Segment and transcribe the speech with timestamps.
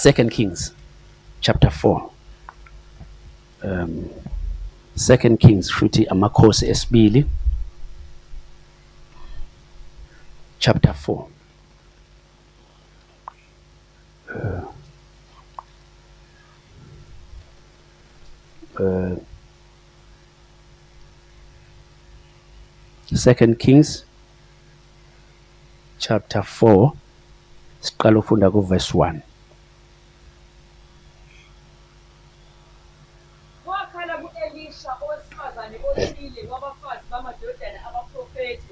[0.00, 0.72] Second Kings,
[1.42, 2.10] chapter 4.
[3.62, 4.08] Um,
[4.94, 7.26] Second Kings, futhi amakhosi esibili,
[10.58, 11.28] chapter 4.
[14.34, 14.62] Uh,
[18.82, 19.16] uh,
[23.12, 24.04] Second Kings
[25.98, 26.92] chapter 4
[27.82, 29.29] siqala ufunda ku verse 1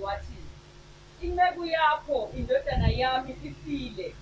[0.09, 0.39] wathi
[1.23, 4.15] inceku yakho indodana yami ifile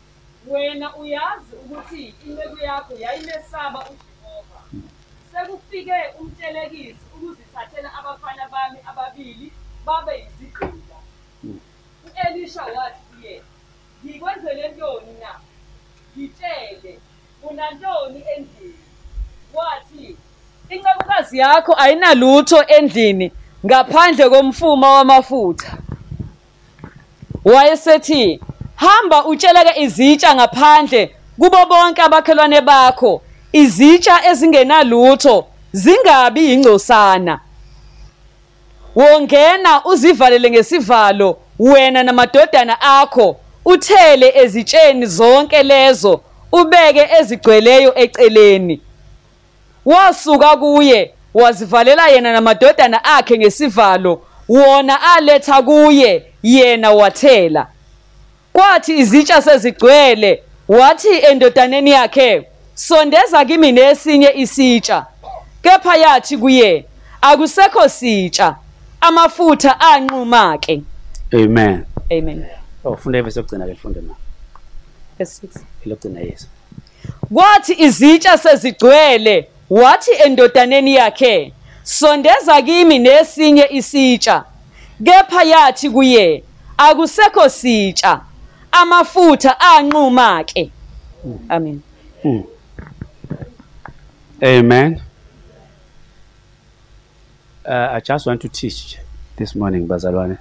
[0.49, 4.61] wena uyazi ukuthi inceku yakho yayimesaba ujehova.
[5.33, 9.53] Sekufike umtelekisi ukuzithathela abafana bami ababili
[9.87, 10.99] babe yizigqila
[12.07, 13.43] u-elisha wathi kuye
[14.05, 15.33] ngikwenzele ntoni na?
[16.17, 17.01] Ngitshele
[17.43, 18.85] unantoni endlini?
[19.55, 20.17] Wathi
[20.69, 23.33] incekukazi yakho ayinalutho endlini.
[23.67, 25.73] Ngaphandle komfuma wamafutha.
[27.45, 28.41] Wayesethi
[28.77, 33.23] hamba utsheleke izitsha ngaphandle kubo bonke abakhelwane bakho.
[33.53, 37.41] Izitsha ezingenalutho zingabi ingcosana
[38.97, 43.37] wongena uzivalele ngesivalo wena namadodana akho.
[43.65, 46.21] Uthele ezitsheni zonke lezo
[46.53, 48.81] ubeke ezigcweleyo eceleni.
[49.85, 54.23] Wasuka kuye wazivalela yena namadodana akhe ngesivalo.
[54.49, 57.67] Wona aletha kuye yena wathela.
[58.53, 65.07] Kwathi izitsha sezigcwele wathi endodaneni yakhe sondeza kimi nesinye isitsha.
[65.63, 66.85] Kepha yathi kuye
[67.21, 68.57] akusekho sitsha.
[69.01, 70.83] Amafutha anquma ke.
[71.35, 71.85] Amen.
[72.13, 72.47] Amen.
[72.85, 74.15] Oh funda ivesi yokugcina ke lifunde ma
[75.19, 76.47] verse 6 elokugcina yesu
[77.35, 81.53] kwathi izitsha sezigcwele wathi endodaneni yakhe
[81.85, 84.45] sondeza kimi nesinye isitsha
[85.05, 86.45] kepha yathi kuye
[86.79, 88.21] akusekho sitsha
[88.73, 90.71] amafutha anquma ke
[91.49, 91.81] amen
[92.25, 92.43] Mm.
[94.43, 95.01] Amen.
[97.65, 98.99] Uh, I just want to teach
[99.37, 100.39] this morning, bazalwane,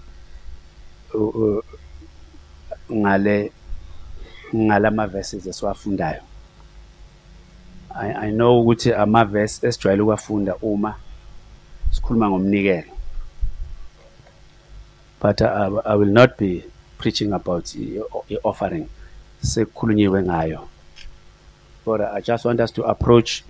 [1.13, 1.63] u- u-
[2.91, 3.51] ngale
[4.55, 6.22] ngalama verses esiwafundayo.
[7.95, 10.95] I, I know ukuthi ama verse esijwayele ukuwafunda uma
[11.91, 12.91] sikhuluma ngomnikelo.
[15.22, 16.63] But I, I will not be
[16.97, 18.89] preaching about the the offering.
[19.41, 20.67] Sekukhulunyiwe ngayo.
[21.85, 23.44] but I just want us to approach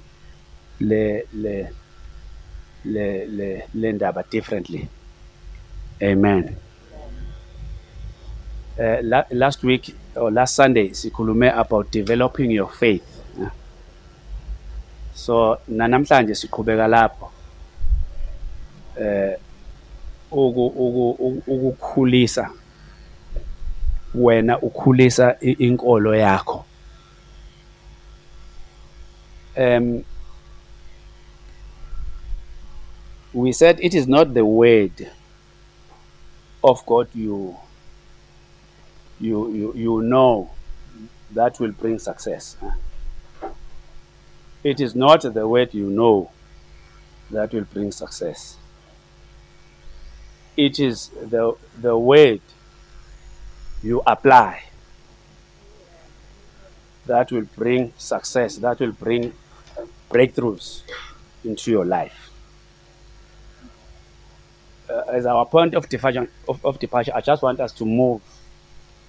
[0.79, 1.69] le le
[2.83, 4.89] le le le ndaba differently.
[6.03, 6.57] Amen.
[8.77, 13.14] Uh, la, last week or last Sunday sikhulume about developing your faith.
[15.15, 17.31] So nanamhlanje siqhubeka lapho.
[18.99, 19.35] Eh
[20.31, 22.49] uku uku uku- ukukhulisa
[24.15, 26.65] wena ukhulisa inkolo yakho.
[29.57, 30.03] um,
[33.33, 35.09] we said it is not the word
[36.63, 37.55] of God you
[39.19, 40.49] you you, you know
[41.33, 42.57] that will bring success.
[44.65, 46.31] It is not the word you know
[47.29, 48.57] that will bring success.
[50.57, 52.41] It is the the word
[53.83, 54.63] you apply
[57.05, 59.33] that will bring success, that will bring
[60.09, 60.81] breakthroughs
[61.43, 62.31] into your life.
[64.89, 68.19] Uh, as our point of departure, of, of departure, I just want us to move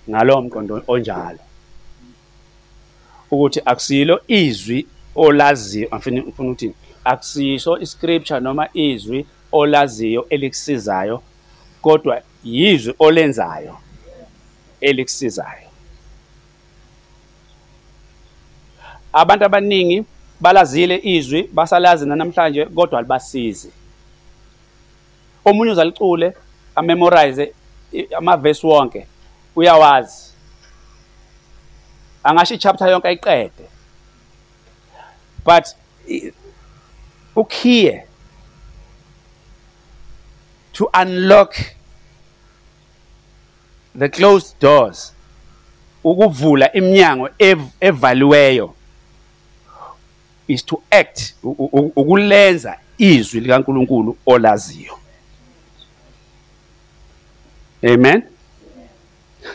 [0.07, 1.39] ngalo mqondo onjalo.
[3.31, 11.23] Ukuthi akusilo izwi olaziyo, ngifuna ngifuna ukuthi akusiso iscripture noma izwi olaziyo elikusizayo,
[11.83, 13.77] kodwa yizwi olenzayo
[14.81, 15.67] elikusizayo.
[19.17, 20.05] abantu abaningi
[20.41, 23.71] balazile izwi basalazi namhlanje kodwa alibasizi.
[25.45, 26.35] Omunye uzalicule
[26.75, 27.53] amemorize
[28.19, 29.07] amavesi wonke
[29.57, 30.33] uyawazi.
[32.25, 33.65] Angasho ichapter yonke ayiqede.
[35.47, 35.67] But
[36.11, 36.33] i-
[37.37, 38.05] ukhiye
[40.73, 41.55] to unlock
[43.99, 45.13] the closed doors
[46.05, 48.75] ukuvula iminyango ev- evaliweyo
[50.49, 51.35] is to act
[51.97, 54.99] ukulenza izwi likaNkuluNkulu olaziyo.
[57.85, 58.23] Amen?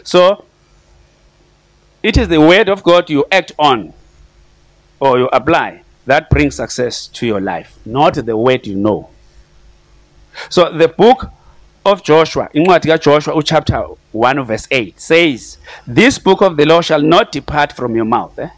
[0.03, 0.45] So
[2.03, 3.93] it is the word of God you act on.
[5.01, 9.09] Or you apply that brings success to your life, not the word you know.
[10.49, 11.29] So the book
[11.85, 13.83] of Joshua, incwadi kaJoshua chapter
[14.13, 15.57] 1 verse 8 says,
[15.87, 18.49] "This book of the law shall not depart from your mouth." Eh?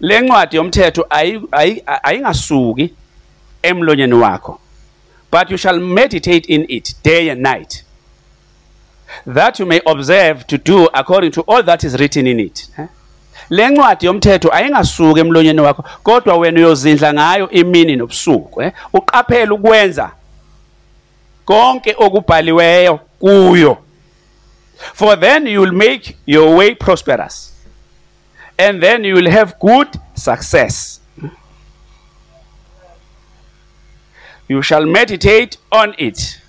[0.00, 2.92] Le ncwadi yomthetho ayi- ayi- ayingasuki
[3.62, 4.58] emlonyeni wakho,
[5.30, 7.84] but you shall meditate in it day and night,
[9.26, 12.68] that you may observe to do according to all that is written in it.
[12.78, 12.86] Eh?
[13.50, 18.72] Le ncwadi yomthetho ayingasuki emlonyeni wakho, kodwa wena uyozindla ngayo imini nobusuku, eh?
[18.92, 20.10] Uqaphele ukwenza
[21.44, 23.78] konke okubhaliweyo kuyo.
[24.94, 27.52] For then you will make your way prosperous
[28.58, 31.00] and then you will have good success.
[34.48, 36.40] You shall meditate on it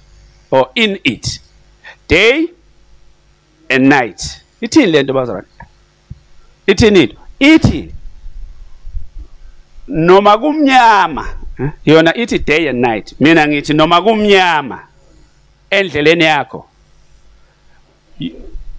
[0.51, 1.39] or in it
[2.07, 2.47] day
[3.69, 4.41] and night.
[4.61, 5.47] Ithini lento bazalwane?
[6.67, 7.93] Ithini into ithi
[9.87, 11.27] noma kumnyama
[11.59, 13.13] eh, yona ithi day and night.
[13.19, 14.87] Mina ngithi noma kumnyama
[15.71, 16.65] endleleni yakho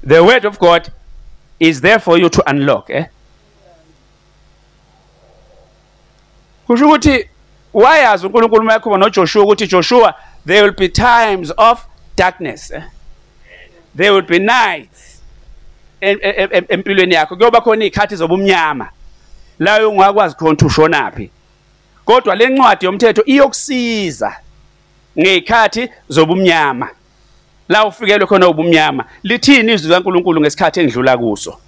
[0.07, 0.91] the word of god
[1.61, 3.07] is there for you to unlock eh?
[6.67, 7.29] Kusho ukuthi
[7.75, 10.15] wayazi uNkulunkulu mayekhuluma noJoshua ukuthi Joshua
[10.47, 11.85] there will be times of
[12.17, 12.83] darkness eh?
[13.97, 14.98] there will be nights
[16.01, 18.89] empilweni yakho kuyoba khona izikhathi zobumnyama.
[19.59, 21.31] La ungakwazi khona ukuthi ushonaphi
[22.05, 24.37] kodwa le ncwadi yomthetho iyokusiza
[25.19, 26.89] ngezikhathi zobumnyama.
[27.69, 31.59] La ufikelwe khona ubumnyama lithini izwi kaNkuluNkulu ngesikhathi engidlula kuso?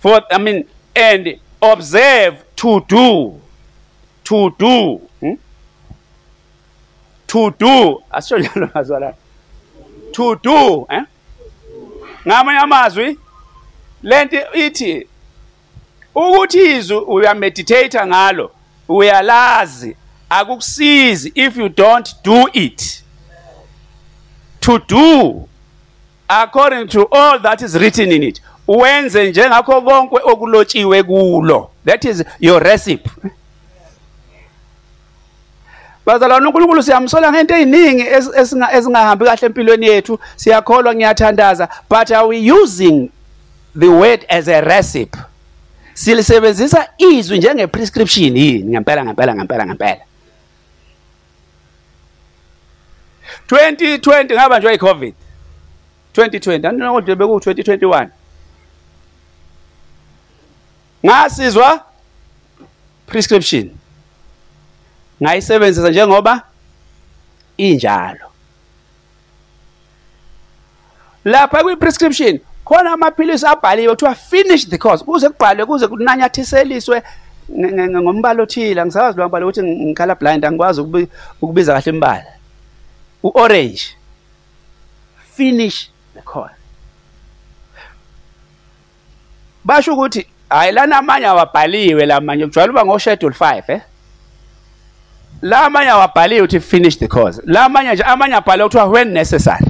[0.00, 0.64] For i mean
[0.94, 3.40] and observe to do
[4.24, 5.34] to do hmm?
[7.26, 9.14] to do asisho njalo mazwala.
[10.12, 11.02] To do eh?
[12.26, 13.18] Ngamanye amazwi
[14.02, 15.06] lento ithi
[16.14, 18.50] ukuthi izwi uyameditate ngalo
[18.88, 19.96] uyalazi
[20.30, 23.02] akukusizi if you don't do it.
[24.60, 25.48] To do
[26.28, 31.70] according to all that is written in it wenze njengakho konke okulotshiwe kulo.
[31.84, 33.10] That is your recipe.
[36.06, 40.18] Bazalwane uNkulunkulu siyamsola ngento eziningi ezi- ezinga- ezingahambi kahle empilweni yethu.
[40.36, 41.68] Siyakholwa ngiyathandaza.
[41.90, 43.10] But are we using
[43.78, 45.18] the word as a recipe?
[45.94, 48.64] Silisebenzisa izwi njenge prescription yini?
[48.64, 50.00] Ngempela ngempela ngempela ngempela.
[53.48, 55.14] 2020 ngabanjwa iCovid
[56.14, 58.08] 2020 andinokuthi beku 2021
[61.06, 61.84] ngasizwa
[63.06, 63.70] prescription.
[65.22, 66.42] Ngayisebenzisa njengoba
[67.56, 68.26] injalo.
[71.24, 77.02] Lapha kwi prescription khona amaphilisi abhaliwe kuthiwa finish the course kuze kubhalwe kuze kunanyathiseliswe
[77.50, 78.80] nge- nge- nge- ngombala othile.
[78.80, 81.08] Angisawazi lo mbala ukuthi ngikhala blind angikwazi ukubi-
[81.42, 82.26] ukubiza kahle imbala.
[83.22, 83.82] U-orange.
[85.36, 86.54] Finish the course.
[89.64, 93.80] Basho ukuthi hayi lana amanye awabhaliwe lamanye kujwayele uba ngo-schedule 5 eh?
[95.42, 97.40] La amanye awabhaliwe ukuthi finish the course.
[97.44, 99.66] La amanye nje amanye abhaliwe kuthiwa when necessary.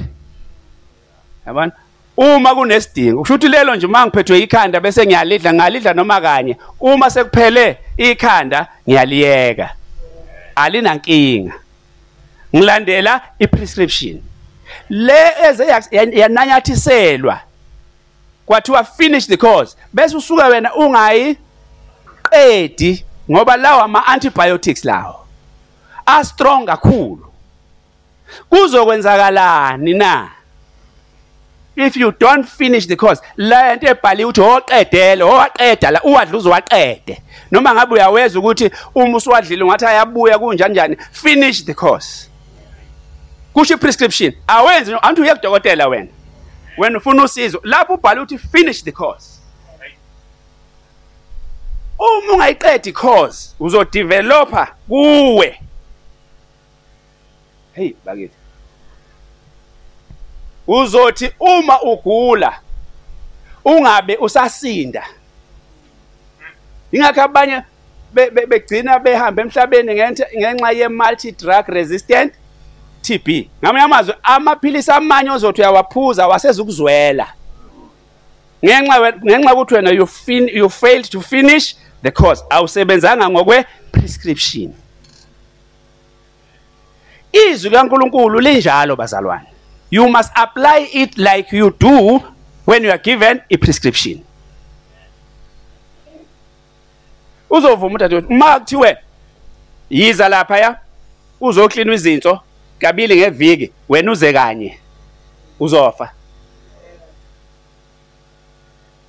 [1.47, 1.71] Yabona?
[2.17, 7.09] Uma kunesidingo kusho ukuthi lelo nje uma ngiphethwe ikhanda bese ngiyalidla ngalidla noma kanye uma
[7.09, 9.69] sekuphele ikhanda ngiyaliyeka.
[10.55, 11.53] Alinankinga
[12.55, 14.21] ngilandela i-prescription.
[14.89, 17.39] Le eze yananyathiselwa
[18.45, 21.35] kwathiwa finish the course bese usuka wena ungayiqedi
[23.31, 25.24] ngoba lawo ama-antibiotics lawo.
[26.05, 27.25] A-strong kakhulu.
[28.49, 30.29] Kuzokwenzakalani na?
[31.75, 37.21] If you don't finish the course la nto ebhaliwe ukuthi oqedele owaqeda la uwadla uzowaqede.
[37.51, 42.29] Noma ngabe uyaweza ukuthi uma usuwadlile ungathi ayabuya kunjani njani finish the course.
[43.53, 46.07] Kusho i-prescription awenzi anti uye kudokotela wena.
[46.77, 49.39] Wena ufuna usizo lapho ubhale ukuthi finish the course.
[51.99, 55.59] Uma ungayiqedi course uzodevelopa kuwe.
[57.75, 58.35] Hey bakithi.
[60.67, 62.59] Uzothi uma ugula
[63.65, 65.03] ungabe usasinda.
[66.91, 67.61] Ingakho abanye
[68.13, 72.33] be- be- begcina behamba emhlabeni ngenxa ye-multi drug resistant
[73.01, 77.27] TB ngamanye amazwi amaphilisi amanye ozothi uyawaphuza wasezukuzwela.
[78.65, 84.73] Ngenxa we- ngenxa ukuthi wena you failed to finish the course awusebenzanga ngokwe prescription
[87.35, 89.47] izwi kaNkuluNkulu linjalo bazalwane.
[89.91, 92.21] You must apply it like you do
[92.65, 94.19] when you are given a prescription.
[97.49, 98.97] Uzovuma udade uma kuthiwe
[99.89, 100.79] yiza lapha ya
[101.41, 102.39] uzoklina izinto
[102.79, 104.79] kabili ngeviki wena uze kanye.
[105.59, 106.11] Uzofa.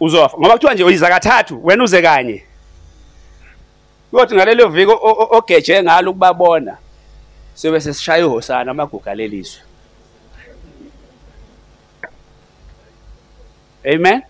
[0.00, 0.38] Uzofa.
[0.38, 2.42] Ngoba kuthiwa nje uyiza kathathu wena uze kanye.
[4.10, 4.92] Kodwa ngalelo viki
[5.30, 6.76] ogeje ngalo ukubabona
[7.56, 9.62] sobe sesishaya uhosana amaguga lelizwe
[13.94, 14.22] amen.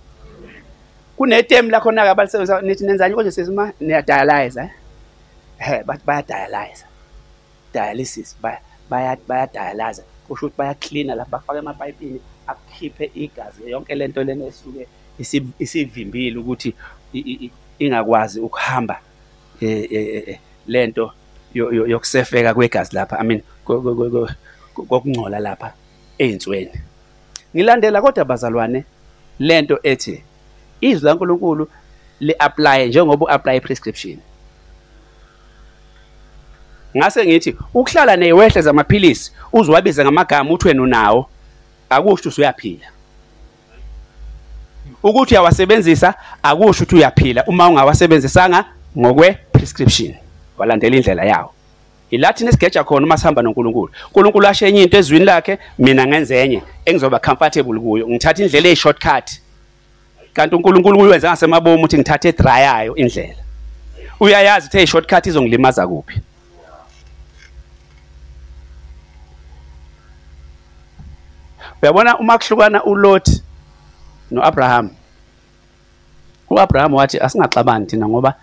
[1.17, 3.73] Kunetem la khona ke abalisebenzisa nithi nenzani konje sesima?
[3.81, 4.71] Niyadialyze
[5.59, 5.85] eh?
[5.85, 6.85] Bathi bayadialyze
[7.73, 14.87] dialysis baya bayadialyze kusho ukuthi bayaklina lapha bafaka emapayipini akukhiphe igazi yonke lento lena esuke
[15.59, 16.75] isivimbile ukuthi
[17.79, 19.01] ingakwazi ukuhamba
[19.61, 21.13] eh, eh, eh, lento
[21.89, 23.19] yokusefeka kwegazi lapha.
[23.21, 23.43] I mean
[24.75, 25.73] kokungcola lapha
[26.19, 26.81] ezinsweni
[27.55, 28.85] ngilandela kodwa bazalwane
[29.39, 30.23] lento ethi
[30.81, 31.69] izwi laNkulunkulu
[32.21, 34.19] li-apply njengoba u-apply prescription
[36.97, 41.29] ngase ngithi ukuhlala newehle zamaphilisi uzwabiza ngamagama uthi wena unawo
[41.91, 42.87] akusho ukuthi uyaphila.
[45.03, 48.65] Ukuthi uyawasebenzisa akusho ukuthi uyaphila uma ungawasebenzisanga
[48.99, 50.15] ngokwe prescription
[50.59, 51.53] walandela indlela yawo.
[52.11, 53.93] Ilathi nesigeja khona uma sihamba noNkulunkulu.
[54.07, 58.09] uNkulunkulu ashe enye into ezwini lakhe mina ngenze enye engizoba comfortable kuyo.
[58.09, 59.41] Ngithatha indlela ey-shortcut
[60.35, 63.43] kanti uNkulunkulu uyenza ngasemabomu ukuthi ngithathe edrayayo indlela.
[64.21, 66.21] Uyayazi ukuthi hey-shortcut izongilimaza kuphi.
[71.83, 73.43] Uyabona uma kuhlukana uLot
[74.31, 74.91] noAbraham?
[76.51, 78.35] uAbraham wathi asingaxabani thina ngoba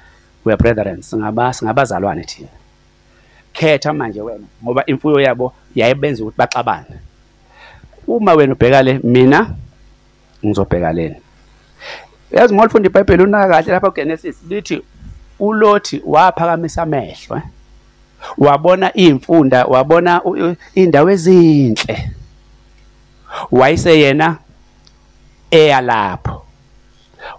[0.45, 2.50] we are brethren singaba singabazalwane thina.
[3.53, 6.95] Khetha manje wena ngoba imfuyo yabo yayibenza ukuthi baxabane.
[8.07, 9.55] Uma wena ubheka le mina
[10.45, 11.15] ngizobheka lena.
[12.31, 14.81] Yazi ngolifunda iBhayibheli unaka kahle lapha kuGenesis lithi
[15.39, 17.43] uLothi waphakamisa amehlo eh?
[18.38, 20.21] wabona imfunda wabona
[20.75, 22.09] indawo ezinhle.
[23.51, 24.38] Wayiseyena
[25.51, 26.41] eya lapho.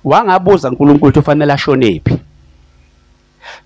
[0.05, 2.19] Wangabuza uNkulunkulu ukuthi ufanele ashonephi.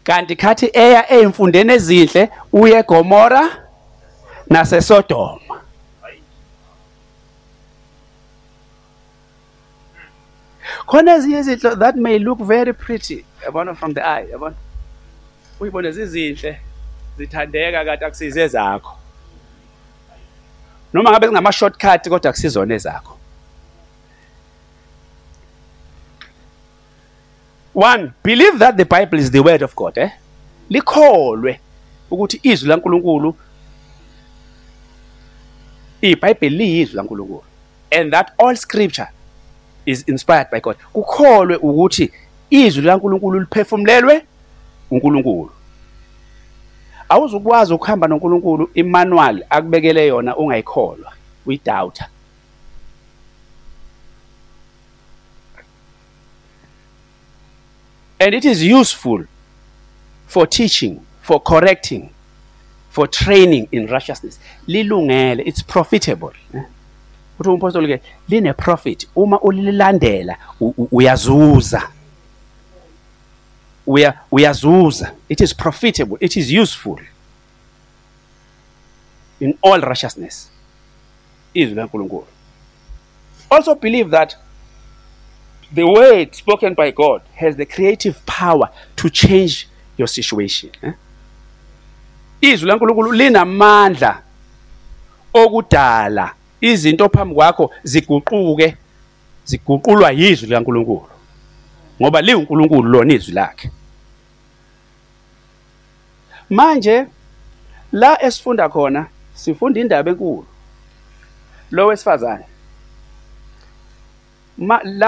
[0.05, 3.43] Kanti khathi eya eyimfundeni ezinhle uye eGomora
[4.51, 5.57] naseSodoma.
[10.87, 14.55] Khona ezinye izinto that may look very pretty yabona from the eye yabona?
[15.61, 16.59] Uyibone zizinhle
[17.19, 18.99] zithandeka kade akusize zakho
[20.93, 23.18] noma ngabe zingama shortcut kodwa akusizona ezakho.
[27.79, 30.11] One believe that the bible is the word of god eh?
[30.71, 31.61] Likholwe
[32.11, 33.35] ukuthi izwi laNkuluNkulu
[36.03, 37.43] iBhayibheli liyizwi laNkuluNkulu
[37.91, 39.09] and that all scripture
[39.87, 40.77] is inspired by God.
[40.93, 42.13] Kukholwe ukuthi
[42.51, 44.23] izwi laNkuluNkulu liphefumulelwe
[44.91, 45.51] uNkulunkulu.
[47.09, 51.13] Awuzukwazi ukuhamba noNkulunkulu imanual akubekele yona ungayikholwa
[51.47, 52.09] uyidoubter
[58.21, 59.25] And it is useful
[60.27, 62.11] for teaching, for correcting,
[62.91, 64.39] for training in righteousness.
[64.67, 66.33] Lilungele, it's profitable.
[67.39, 71.91] Uthi umpostoli ke line profit uma ulilandela uyazuza.
[73.87, 75.13] Uya uyazuza.
[75.29, 76.99] It is profitable, it is useful
[79.41, 80.51] in all righteousness.
[81.55, 82.27] Izwi laNkulunkulu.
[83.51, 84.37] Also believe that
[85.75, 90.71] the word spoken by God has the creative power to change your situation.
[90.83, 90.93] Eh?
[92.41, 94.23] Izwi laNkulunkulu linamandla
[95.35, 98.77] okudala izinto phambi kwakho ziguquke
[99.45, 101.09] ziguqulwa yizwi likaNkulunkulu
[102.01, 103.71] ngoba liwuNkulunkulu lona izwi lakhe
[106.51, 107.07] manje
[107.93, 110.47] la esifunda khona sifunda indaba enkulu
[111.71, 112.45] lo wesifazane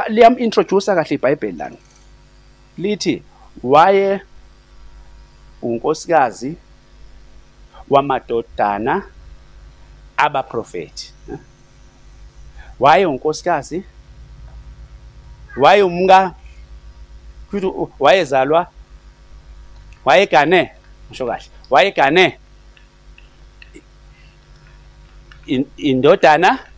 [0.08, 1.76] liyam introduce kahle iBhayibheli lana
[2.78, 3.22] lithi
[3.62, 4.20] waye
[5.62, 6.56] unkosikazi
[7.90, 9.02] wamadodana
[10.16, 11.12] abaprofeti
[12.80, 13.84] waye unkosikazi
[15.56, 16.34] waye umka
[17.50, 17.66] kuthi
[17.98, 18.66] wayezalwa
[20.04, 20.72] wayegane
[21.08, 22.38] ngisho kahle wayegane
[25.76, 26.69] indodana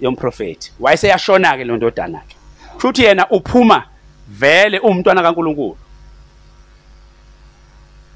[0.00, 2.36] yomprofeti wayeseyashona ke lo ndodana ke
[2.78, 3.84] futhi yena uphuma
[4.28, 5.76] vele umntwana kaNkuluNkulu.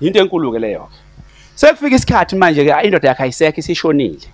[0.01, 0.89] Into enkulu ke leyo
[1.55, 4.29] sekufika isikhathi manje ke indoda yakhe ayisekho isishonile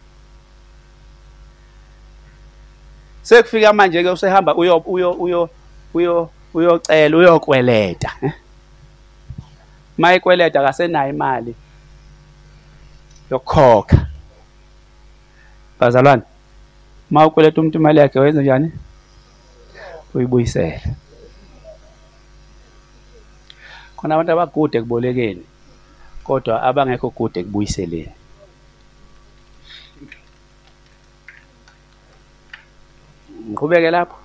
[3.23, 5.50] sekufika manje ke usehamba uyo uyo uyo
[5.95, 8.12] uyo uyocela uyokweleta
[9.99, 11.54] mayikweleta akasenayo imali
[13.30, 14.07] yokukhokha.
[15.80, 16.23] Bazalwane
[17.11, 18.69] ma ukweleta umuntu imali yakhe wenza njani
[20.14, 20.81] uyibuyisele
[23.97, 25.45] khona abantu abagude ekubolekeni
[26.26, 28.14] kodwa abangekho kude ekubuyiseleni
[33.49, 34.17] ngiqhubeke lapho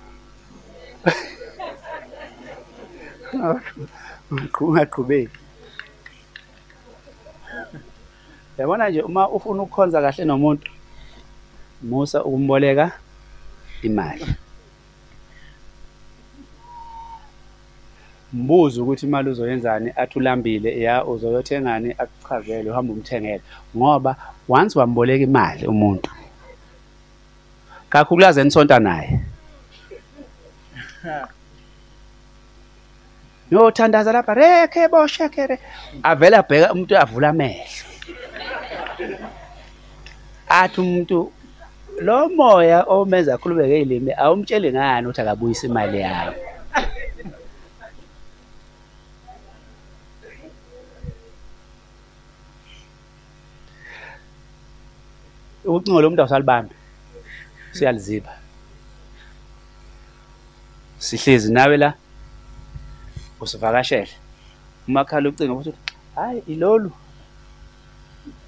[4.60, 5.38] ungaqhubeki
[8.58, 10.70] yabona nje uma ufuna ukukhonza kahle nomuntu
[11.82, 12.92] musa ukumboleka
[13.82, 14.26] imali.
[18.32, 23.42] Mbuzo ukuthi imali uzoyenzani athi ulambile ya uzoyothengani akuchazele uhamba umthengele.
[23.76, 24.16] Ngoba
[24.48, 26.10] once wamboleka imali umuntu
[27.88, 29.20] kakhulukazi enisonta naye.
[33.50, 35.58] Yothandaza lapha rekhe boshekere
[36.02, 37.86] avela abheka umuntu avula amehlo.
[40.48, 41.32] Athi umuntu
[42.00, 46.34] lo moya omenza akhulumeke ilimi awumtsheli ngani ukuthi akabuyisa imali yawo?
[55.64, 56.74] Ucingo lomuntu awusalibambi.
[57.72, 58.32] Siyaliziba.
[60.98, 61.94] Sihlezi nawe la
[63.40, 64.10] usivakashele.
[64.88, 65.78] Umakhala ucingo futhi
[66.14, 66.92] hayi ilolu.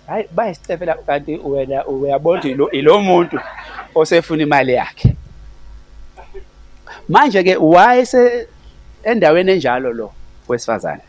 [0.08, 3.40] Hayi bayisicefe la kanti wena uyabona ukuthi ilo- ilo muntu
[3.94, 5.16] osefuna imali yakhe.
[7.08, 8.46] Manje ke wayese
[9.04, 10.12] endaweni enjalo lo
[10.48, 11.02] wesifazane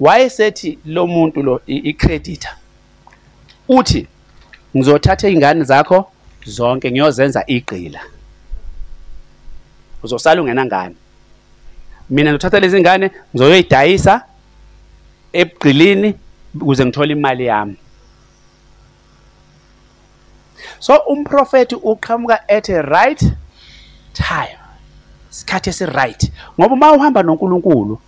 [0.00, 2.52] wayesethi lo muntu lo i- i-creditor
[3.68, 4.06] uthi
[4.76, 6.10] ngizothatha izingane zakho
[6.46, 8.00] zonke ngiyozenza igqila.
[10.02, 10.94] Uzosala ungenangane
[12.10, 14.22] mina ngizothatha lezi ngane ngizoyoyidayisa
[15.32, 16.14] ebugqilini
[16.54, 17.76] ukuze ngithole imali yami.
[20.78, 23.20] So umprofeti uqhamuka at a right
[24.12, 24.58] time
[25.30, 27.98] isikhathi esi-right ngoba uma uhamba nonkulunkulu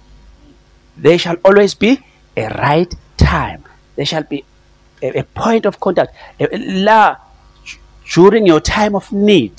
[1.02, 2.00] there shall always be
[2.36, 3.62] a right time.
[3.96, 4.44] There shall be
[5.02, 7.16] a, a point of contact a- la
[8.14, 9.52] during your time of need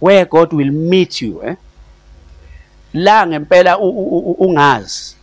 [0.00, 1.56] where god will meet you eh?
[2.94, 5.15] la ngempela u- u- u- ungazi.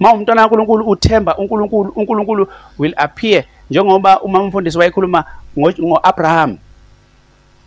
[0.00, 3.44] Ma umntwana kaNkuluNkulu uthemba uNkulunkulu uNkulunkulu will appear.
[3.70, 5.24] Njengoba uma umfundisi wayekhuluma
[5.58, 6.58] ngo- ngo-Abraham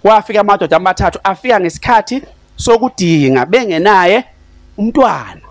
[0.01, 2.21] kwafika amadoda amathathu afika ngesikhathi
[2.55, 4.23] sokudinga bengenaye
[4.77, 5.41] umntwana.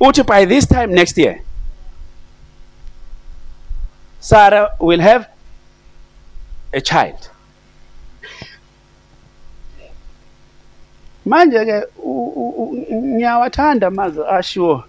[0.00, 1.38] Uthi by this time next year
[4.20, 5.26] Sarah will have
[6.72, 7.28] a child.
[11.26, 11.86] Manje ke
[12.92, 14.84] ngiyawathanda amazwi ashiwo.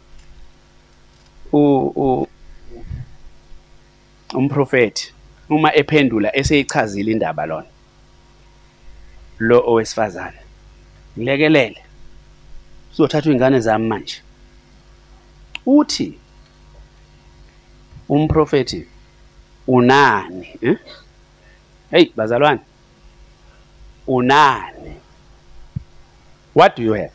[1.53, 2.27] U- u-
[4.33, 5.13] umprofeti
[5.49, 7.67] uma ephendula eseyichazile indaba lona
[9.39, 10.37] lo owesifazane
[11.17, 11.83] ngilekelele
[12.91, 14.21] sizothatha ingane zami manje.
[15.65, 16.19] Uthi
[18.09, 18.87] umprofeti
[19.67, 20.77] unani eh?
[21.91, 22.59] hey bazalwane
[24.07, 24.93] unani.
[26.55, 27.11] What do you have?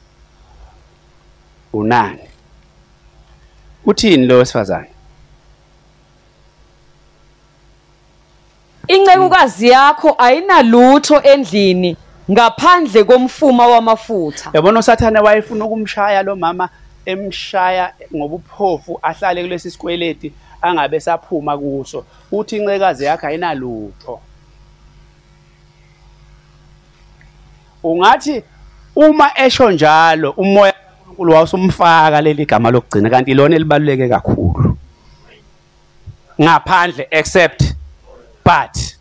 [1.72, 2.27] Unani.
[3.84, 4.88] Uthini lo wesifazane?
[8.88, 11.96] Incekukazi yakho ayinalutho endlini
[12.30, 14.50] ngaphandle komfuma wamafutha.
[14.54, 16.68] Yabona usathane wayefuna ukumshaya lo mama
[17.06, 22.04] emshaya ngobuphofu ahlale kulesi sikweleti angabe saphuma kuso.
[22.32, 24.20] Uthi incekazi yakhe ayinalutho.
[27.82, 28.42] Ungathi
[28.96, 30.74] uma esho njalo umoya
[31.18, 34.76] kaNkulunkulu wawusumfaka leli gama lokugcina kanti lona elibaluleke kakhulu.
[36.40, 37.74] Ngaphandle except
[38.44, 38.96] but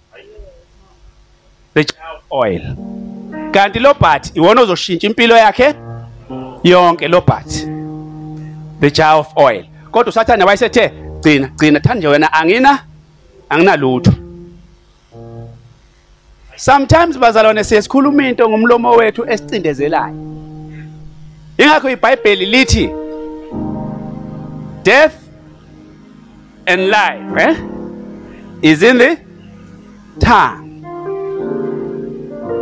[1.74, 1.86] the
[2.32, 2.62] oil.
[3.52, 5.76] Kanti lo but iwona ozoshintsha impilo yakhe?
[6.64, 7.48] Yonke lo but
[8.80, 9.66] the jar of oil.
[9.92, 12.84] Kodwa usathane wayesethe gcina gcina thanda nje wena angina
[13.50, 14.14] anginalutho.
[16.56, 20.47] Sometimes bazalwane siyesikhuluma into ngomlomo wethu esicindezelayo.
[21.58, 22.86] Ingakho ibhayibheli lithi
[24.84, 25.16] death
[26.68, 27.56] and life eh,
[28.62, 29.18] is in the
[30.20, 30.82] tongue.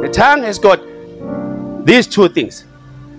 [0.01, 0.79] The tongue has got
[1.85, 2.65] these two things.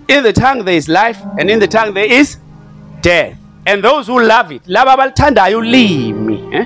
[0.07, 2.37] In the tongue there is life and in the tongue there is
[3.01, 3.37] death.
[3.65, 6.65] And those who love it laba abalithandayo ulimi eh?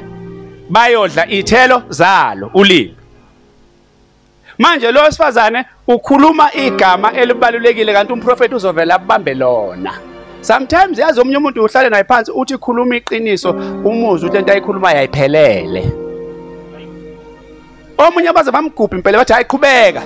[0.70, 2.96] bayodla ithelo zalo ulimi.
[4.62, 9.94] Manje lo wesifazane ukhuluma igama elibalulekile kanti umprofeti uzovela abambe lona.
[10.42, 13.50] Sometimes yazi omunye umuntu uhlale naye phansi uthi khuluma iqiniso
[13.86, 15.92] umuzwe ukuthi lento ayikhulumayo ayiphelele.
[17.98, 20.02] Omunye abaze bamgubha impela bathi hayi qhubeka.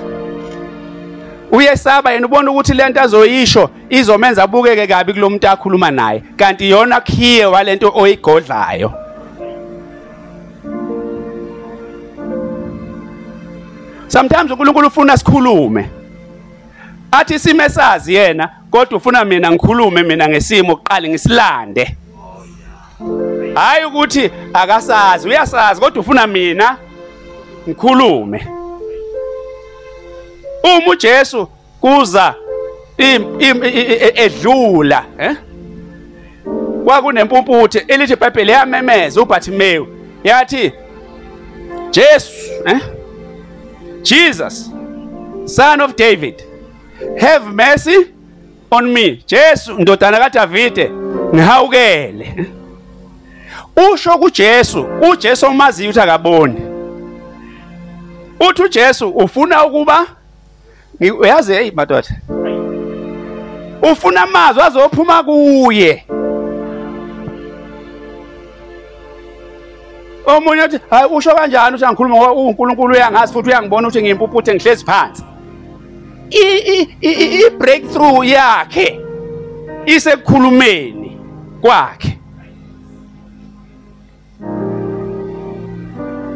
[1.51, 7.45] Uyesaba yena ubona ukuthi lento azoyisho izomenza abukeke kabi kulomuntu akhuluma naye kanti yona khiye
[7.45, 9.04] walento oyigodlayo.
[14.07, 15.89] Sometimes uNkulunkulu ufuna sikhulume.
[17.11, 21.97] Athi sime sazi yena kodwa ufuna mina ngikhulume mina ngesimo kuqale ngisilande.
[23.55, 26.77] Hayi ukuthi akasazi uyasazi kodwa ufuna mina
[27.67, 28.47] ngikhulume.
[30.63, 31.47] Uma uJesu
[31.81, 32.35] kuza
[34.15, 35.35] edlula eh
[36.85, 39.87] kwakunempumputhe elithi iBhayibheli yamemeza uBartimeyu
[40.23, 40.73] yathi
[41.91, 42.33] Jesu
[42.65, 42.94] eh
[44.05, 44.69] Jesus
[45.45, 46.43] son of David
[47.19, 48.13] have mercy
[48.71, 49.23] on me.
[49.27, 50.91] Jesu ndodana kaDavide
[51.33, 52.45] ngihawukele.
[53.93, 56.61] Usho kuJesu uJesu omaziyo ukuthi akaboni.
[58.49, 60.05] Uthi uJesu ufuna ukuba
[61.19, 62.07] uyazi hey madoda
[63.91, 66.05] ufuna amazwi azophuma kuye.
[70.25, 74.85] Omunye uthi hayi usho kanjani uthi angikhuluma ngoba uNkulunkulu uyangazi futhi uyangibona ukuthi ngiyimpuphuthe ngihlezi
[74.85, 75.23] phansi?
[77.01, 78.99] I breakthrough yakhe
[79.85, 81.17] isekukhulumeni
[81.61, 82.17] kwakhe.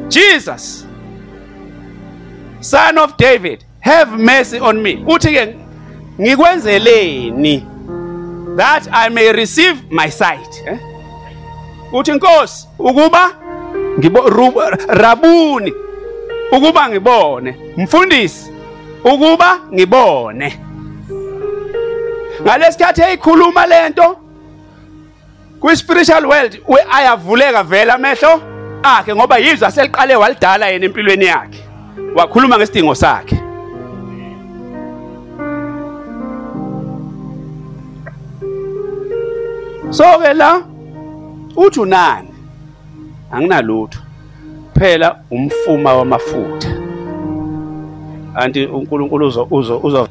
[0.09, 0.85] Jesus
[2.61, 5.03] son of David have mercy on me.
[5.07, 5.55] Uthi ke
[6.19, 7.65] ngikwenzeleni
[8.57, 10.63] that I may receive my sight.
[10.65, 10.77] Eh?
[11.93, 13.31] uthi inkosi ukuba
[14.87, 15.73] rabuni.
[16.51, 17.57] Ukuba ngibone.
[17.77, 18.51] Mfundisi
[19.03, 20.59] ukuba ngibone.
[22.41, 24.17] Ngalesikhathi eyikhuluma lento
[25.59, 28.41] kwi spiritual world ayavuleka vela amehlo
[28.83, 31.63] akhe ngoba yizwe aseliqale walidala yena empilweni yakhe.
[32.15, 33.35] Wakhuluma ngesidingo sakhe.
[39.91, 40.61] So ke la
[41.55, 42.28] uthi unani?
[43.31, 43.99] Anginalutho.
[44.79, 46.69] Phela umfuma wamafutha.
[48.35, 50.07] Anti uNkulunkulu uzo uzo uzo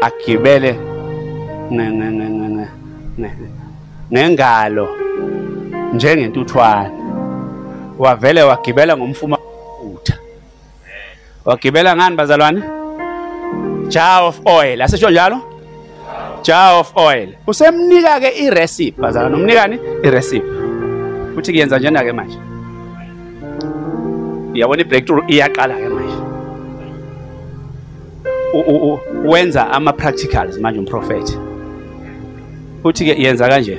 [0.00, 0.78] agibele
[4.12, 4.88] ngengalo
[5.94, 6.90] njengentuthwane.
[7.98, 10.18] Wavele wagibela ngomfuma wamafutha.
[11.44, 12.62] Wagibela ngani bazalwane?
[13.88, 15.40] Jar of oil asisho njalo?
[16.42, 17.28] Jar of oil.
[17.46, 20.46] Usemnika ke irecipe bazalwane umnikani irecipe.
[20.46, 20.57] uthi
[21.46, 22.38] kuyenza njena ke manje?
[24.54, 26.18] Iyabona ibreakthrough iyaqala ke manje?
[29.24, 31.38] Wenza ama practicals manje umprofeti
[32.84, 33.78] uthi ke yenza kanje?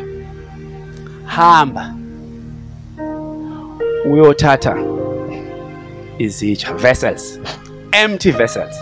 [1.25, 1.93] Hamba
[4.05, 4.77] uyothatha
[6.17, 7.39] izitsha vessels
[7.91, 8.75] empty vessels.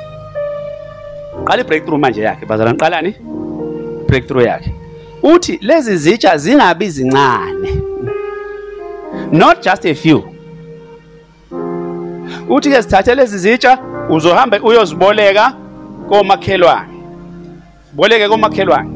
[1.45, 3.15] Qala ibreakthrough manje yakhe bazalwane qalani
[4.07, 4.73] breakthrough yakhe.
[5.23, 7.87] Uthi lezi zitsha zingabi zincane.
[9.31, 10.19] Not just a few.
[12.49, 13.77] Uthi ke sithathe lezi zitsha
[14.09, 15.53] uzohamba uyoziboleka
[16.09, 16.93] komakhelwane.
[17.93, 18.89] Boleke komakhelwane.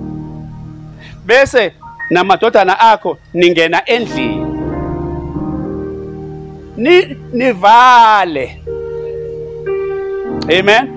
[1.26, 1.74] Bese
[2.10, 4.46] namadodana akho ningena endlini.
[6.78, 8.62] Ni nivale.
[10.60, 10.88] Amen.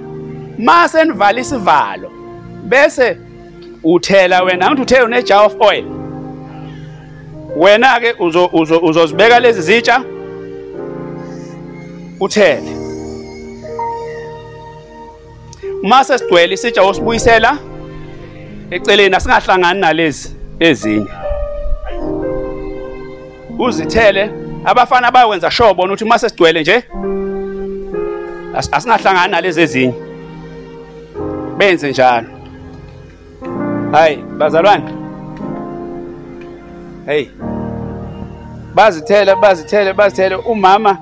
[0.58, 2.10] Mase nivala isivalo
[2.64, 3.16] bese
[3.84, 6.03] uthela wena ngithi uthe une jar of oil.
[7.56, 8.46] Wena ke uzo
[8.82, 10.04] uzozibeka lezi zitsha?
[12.20, 12.76] Uthele.
[15.82, 17.58] Mase sigcwele isitsha osibuyisela
[18.70, 21.06] eceleni asingahlangani nalezi ezinye.
[23.58, 24.30] Uzithele.
[24.64, 26.82] Abafana bayenza sure bona ukuthi mase sigcwele nje
[28.72, 29.94] asingahlangani nalezi ezinye.
[31.58, 32.26] Benze njalo.
[33.92, 35.03] Hayi bazalwane.
[37.06, 37.28] Hey
[38.74, 40.98] bazithele bazithele bazithele umama.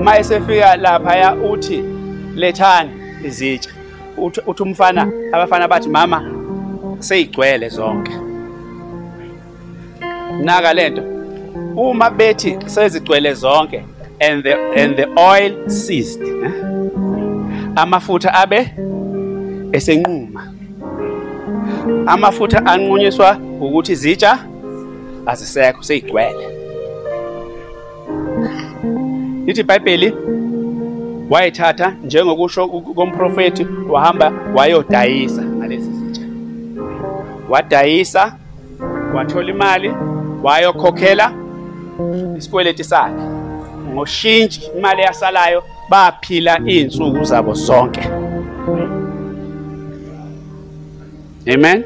[0.00, 1.84] Uma esefika lapha ya uthi
[2.34, 2.90] lethani
[3.24, 3.70] izitsha.
[4.46, 6.22] Uthi umfana abafana bathi mama
[6.98, 8.12] seyigcwele zonke.
[10.40, 11.02] Naka lento
[11.76, 13.84] uma bethi sezigcwele zonke
[14.20, 16.52] and the and the oil ceased eh?
[17.76, 18.74] amafutha abe
[19.72, 20.52] esenquma.
[22.06, 24.38] Amafutha anqunyiswa ukuthi izitsha
[25.26, 26.46] azisekho seyigcwele.
[29.46, 30.14] Lithi iBhayibheli
[31.30, 36.22] wayithatha njengokusho komprofeti wahamba wayodayisa ngalezi zitsha
[37.48, 38.36] wadayisa
[39.14, 39.94] wathola imali
[40.42, 41.32] wayokhokhela
[42.38, 43.22] isikweleti sakhe.
[43.92, 48.00] Ngoshintshi imali yasalayo baphila izinsuku zabo zonke.
[51.54, 51.84] Amen?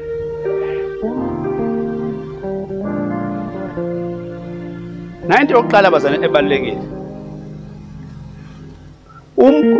[5.27, 6.77] Nayinto yokuqala bazane ebalulekile
[9.37, 9.77] Um-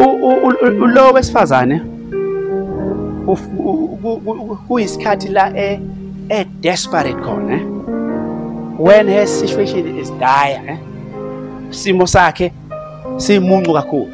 [0.94, 1.82] lo wesifazane
[4.68, 5.80] kuyisikhathi la e
[6.30, 6.46] e
[7.24, 7.62] khona eh?
[8.80, 10.78] when her situation is dire eh?
[11.70, 12.52] simo sakhe
[13.18, 14.12] simuncu kakhulu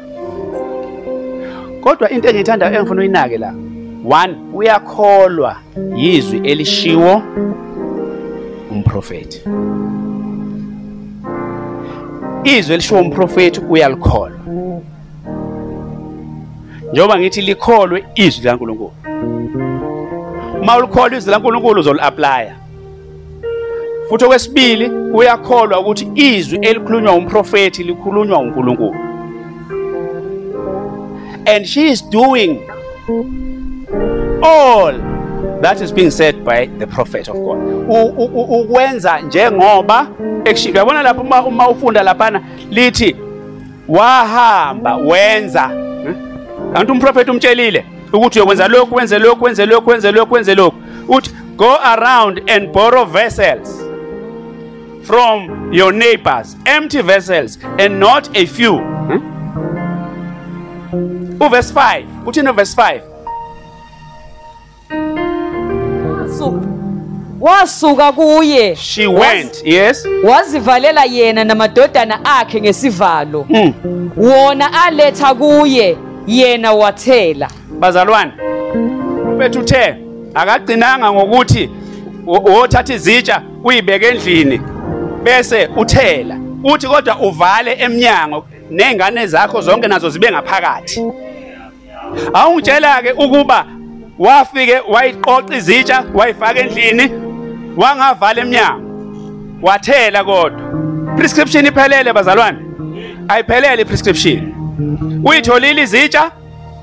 [1.80, 3.54] kodwa into engiyithanda engifuna uyinake la
[4.04, 5.56] one uyakholwa
[5.96, 7.22] yizwi elishiwo
[8.70, 9.42] umprofeti
[12.44, 14.38] izwi elishiwo umprofeti uyalikholwa
[16.92, 18.92] njengoba ngithi likholwe izwi likaNkuluNkulu.
[20.62, 22.54] Uma ulikholwa izwi likaNkuluNkulu uzoli-aplya
[24.08, 28.94] futhi okwesibili uyakholwa ukuthi izwi elikhulunywa umprofeti likhulunywa uNkulunkulu.
[31.46, 32.60] And she is doing
[34.42, 35.13] all
[35.60, 37.58] that is being said by the prophet of God.
[38.50, 40.06] Ukwenza njengoba
[40.44, 43.16] ekushiwo uyabona lapho uma, uma ufunda laphana lithi
[43.88, 45.70] wahamba wenza.
[46.74, 50.76] Kanti umprofeti umtshelile ukuthi uyokwenza lokhu wenze lokhu wenze lokhu wenze lokhu wenze lokhu.
[51.08, 53.84] Uthi go around and borrow vessels
[55.02, 58.78] from your neighbors empty vessels and not a few.
[58.78, 59.34] Hmm?
[61.40, 63.00] uverse 5 uthini uverse 5
[66.44, 66.60] Su-
[67.40, 68.76] wasuka kuye.
[68.76, 70.06] She went yes.
[70.24, 73.46] Wazivalela yena namadodana akhe ngesivalo.
[73.48, 73.72] Mm.
[74.16, 77.48] wona aletha kuye yena wathela.
[77.78, 78.32] Bazalwane
[79.36, 79.96] mfethu uthe
[80.34, 81.70] akagcinanga ngokuthi
[82.26, 84.60] wo- wothatha izitsha uyibeke endlini
[85.22, 86.36] bese uthela.
[86.64, 91.00] Uthi kodwa uvale emnyango nezingane zakho zonke nazo zibe ngaphakathi.
[92.32, 93.66] Awungitshela ke ukuba
[94.18, 97.10] wafike wayiqoqa izitsha wayifaka endlini
[97.76, 98.90] wangavala emnyango.
[99.62, 100.60] Wathela kodwa.
[101.16, 102.58] Prescription iphelele bazalwane?
[103.28, 104.54] Ayiphelele iprescription.
[105.24, 106.30] Uyitholile izitsha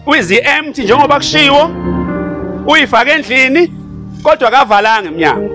[0.06, 1.70] uyizi-empty njengoba kushiwo
[2.68, 3.74] uyifake endlini
[4.24, 5.50] kodwa kavalanga emnyango.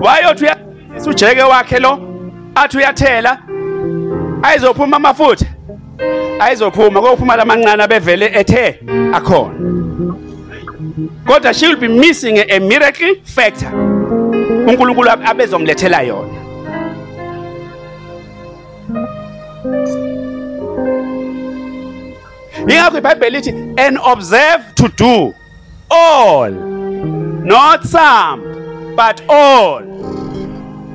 [0.00, 1.98] Wayothi uyasebenzisa ujeke wakhe lo
[2.54, 3.38] athi uyathela
[4.42, 5.46] ayizophuma amafutha.
[6.38, 8.80] Ayizophuma kophuma lamancane abevele ethe
[9.12, 9.54] akhona.
[11.26, 13.70] Kodwa she will be missing a, a miracle factor.
[14.66, 16.40] Unkulunkulu abezomlethela yona.
[22.68, 25.34] Yingakho ibhayibheli lithi and observe to do
[25.90, 28.42] all not some
[28.96, 29.80] but all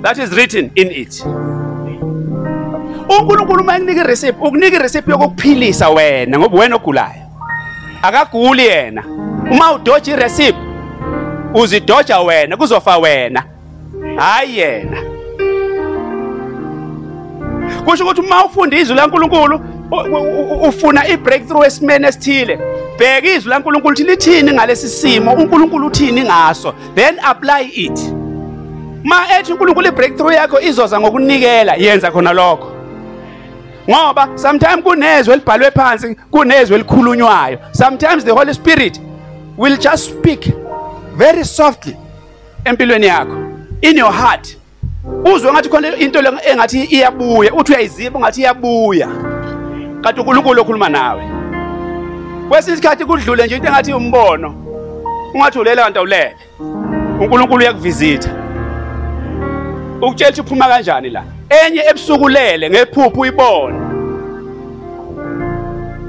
[0.02, 1.26] that is written in it.
[3.10, 7.22] Unkulunkulu uma ekunika iresiphi ukunika iresiphi yokukuphilisa wena ngoba wena ogulayo
[8.02, 9.25] akaguli yena.
[9.52, 10.60] Uma udoja iresiphi
[11.54, 13.44] uzidoja wena kuzofa wena.
[14.18, 14.98] Hayi yena.
[17.86, 19.62] Kusho ukuthi uma ufunda izwi laNkuluNkulu
[20.68, 22.60] ufuna i-breakthrough esimene esithile
[22.98, 28.00] bheka izwi laNkuluNkulu ukuthi lithini ngalesi simo uNkulunkulu uthini ngaso then apply it.
[29.04, 32.72] Ma ethi uNkulunkulu i-breakthrough yakho izoza ngokunikela yenza khona lokho.
[33.90, 37.60] Ngoba sometimes kunezwi elibhalwe phansi kunezwi elikhulunywayo.
[37.72, 39.02] Sometimes the holy spirit
[39.58, 40.52] will just speak
[41.16, 41.96] very softly.
[42.66, 43.46] Empilweni yakho
[43.82, 44.58] in your heart
[45.24, 49.08] uzwe ngathi khona into engathi iyabuya uthi uyayiziba ngathi iyabuya.
[50.02, 51.24] Kanti uNkulunkulu okhuluma nawe
[52.50, 54.56] kwesinye isikhathi kudlule nje into engathi umbono
[55.34, 56.36] ungathi ulele kanti awulele.
[57.20, 58.30] uNkulunkulu uyakuvizitha.
[60.02, 61.24] Ukutshela ukuthi uphuma kanjani la?
[61.50, 63.78] Enye ebusuku lele ngephupho uyibone.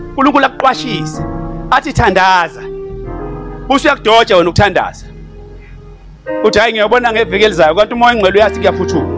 [0.08, 1.22] uNkulunkulu akuqwashise
[1.70, 2.75] athi thandaza.
[3.68, 5.06] Buse uyakudoja wena ukuthandaza
[6.44, 9.16] uthi hayi ngiyabona ngeviki elizayo kanti umoya engcwele uyathi kuyaphuthuma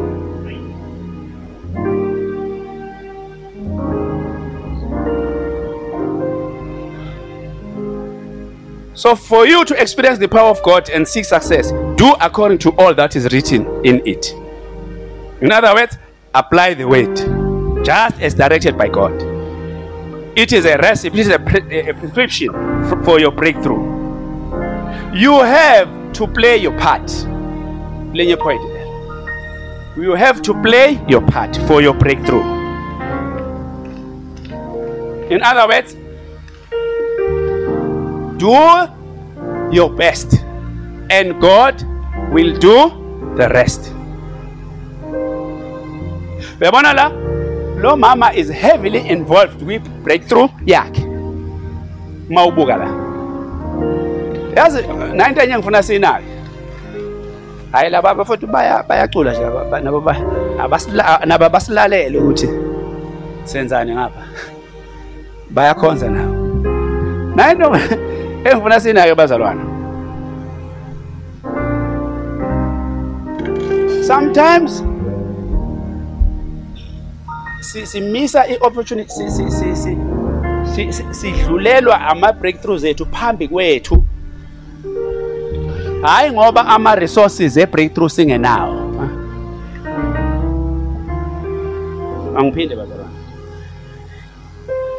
[8.95, 12.71] So for you to experience the power of God and seek success, do according to
[12.73, 14.35] all that is written in it.
[15.41, 15.97] In other words,
[16.35, 17.15] apply the word
[17.85, 19.13] just as directed by God.
[20.37, 22.51] It is a recipe, it is a, pre- a prescription
[23.05, 23.98] for your breakthrough.
[25.15, 27.07] You have to play your part.
[28.13, 28.61] Play your part.
[29.97, 32.45] You have to play your part for your breakthrough.
[35.31, 35.95] In other words,
[38.39, 38.53] do
[39.75, 40.45] your best
[41.11, 41.83] and God
[42.31, 43.93] will do the rest.
[46.61, 47.09] Uyabona la?
[47.81, 51.05] Lo mama is heavily involved with breakthrough yakhe.
[52.29, 53.08] Mawubuka la.
[54.59, 54.83] Yazi
[55.15, 56.25] nanto enye ngifuna sinayo.
[57.73, 58.15] Hayi laba
[58.47, 59.41] baya bayacula nje
[59.85, 60.01] nabo
[61.27, 62.49] nabo basilalele ukuthi
[63.45, 64.23] senzani ngapha.
[65.51, 66.35] Bayakhonza nawo.
[67.37, 67.71] Nayo into
[68.45, 69.65] engifuna sinayo bazalwana.
[74.07, 74.83] Sometimes
[77.61, 79.97] si simisa i-opportunity si si si si
[80.75, 82.33] si- si- sidlulelwa ama
[86.03, 88.75] breakthroughs ethu phambi kwethu hayi ngoba ama resources e breakthrough singenawo
[92.37, 93.09] angiphinde bazalwane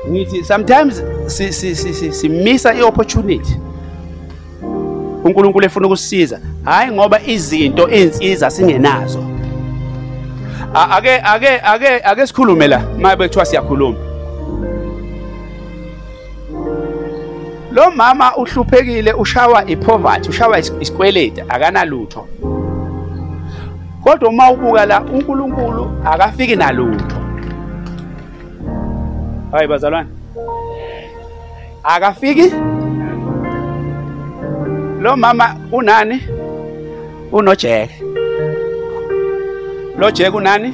[0.10, 3.56] ngithi sometimes si si si si- simisa i-opportunity.
[5.24, 6.40] uNkulunkulu efuna ukusisiza.
[6.66, 9.24] Hayi ngoba izinto insiza singenazo.
[10.74, 13.98] Ake ake ake ake sikhulume la mabe kuthiwa siyakhuluma.
[17.72, 22.28] Lo mama uhluphekile ushawa ipoverty ushawa is- isikweleti akanalutho.
[24.04, 27.16] Kodwa uma ubuka la uNkulunkulu akafiki nalutho.
[29.52, 30.10] Hayi bazalwane.
[31.84, 32.54] Akafiki?
[35.02, 36.22] Lo mama unani?
[37.32, 38.04] Unojeke.
[39.98, 40.74] Lo jeke unani?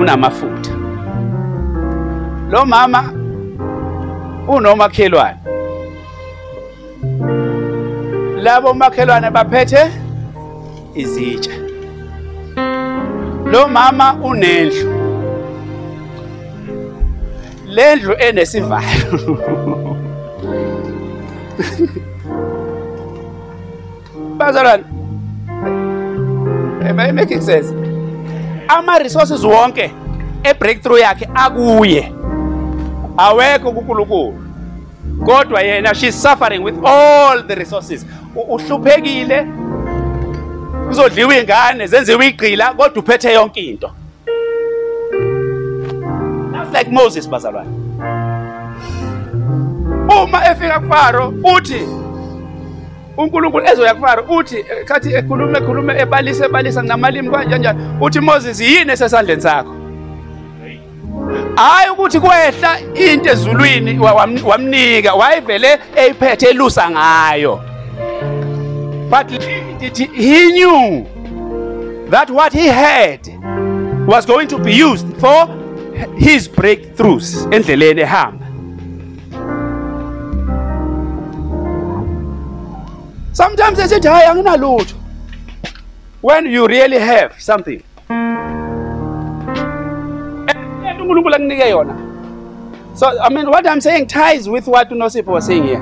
[0.00, 0.70] Unamafutha.
[2.50, 3.12] Lo mama
[4.54, 5.36] unomakhelwane.
[8.42, 9.90] Labo makhelwane baphethe
[10.94, 11.50] izitsha.
[13.52, 14.92] Lo mama unendlu.
[17.66, 19.38] Lendlu enesivalo.
[24.38, 24.84] Bazalwane
[26.90, 27.70] am I making sense?
[28.68, 29.90] Ama resources wonke
[30.44, 32.12] e breakthrough yakhe akuye.
[33.16, 34.34] Awekho kuNkulunkulu.
[35.24, 38.06] Kodwa yena she's suffering with all the resources.
[38.36, 39.46] U- uhluphekile.
[40.88, 43.90] Kuzodliwa ingane zenziwe igqila kodwa uphethe yonke into.
[46.52, 47.70] That's like Moses bazalwane.
[50.22, 51.82] Uma efika kuFaro uthi
[53.16, 58.92] uNkulunkulu ezoya kuFaro uthi eh, kathi ekhulume ekhulume ebalisa ebalisa namalimi kanjani uthi Moses yini
[58.92, 59.74] esesandleni sakho?
[61.56, 67.60] Hayi ukuthi kwehla into ezulwini wa- wam- wamnika wayevele eyiphethe elusa ngayo.
[69.10, 69.30] But
[70.12, 71.04] he knew
[72.10, 73.20] that what he had
[74.06, 75.48] was going to be used for
[76.16, 78.46] his breakthroughs endleleni ehamba.
[83.32, 84.94] Sometimes esithi hayi anginalutho.
[86.22, 87.82] When you really have something
[91.10, 91.94] uNkulunkulu akunike yona.
[92.94, 95.80] So i mean what i'm saying ties with what unosipho was saying here.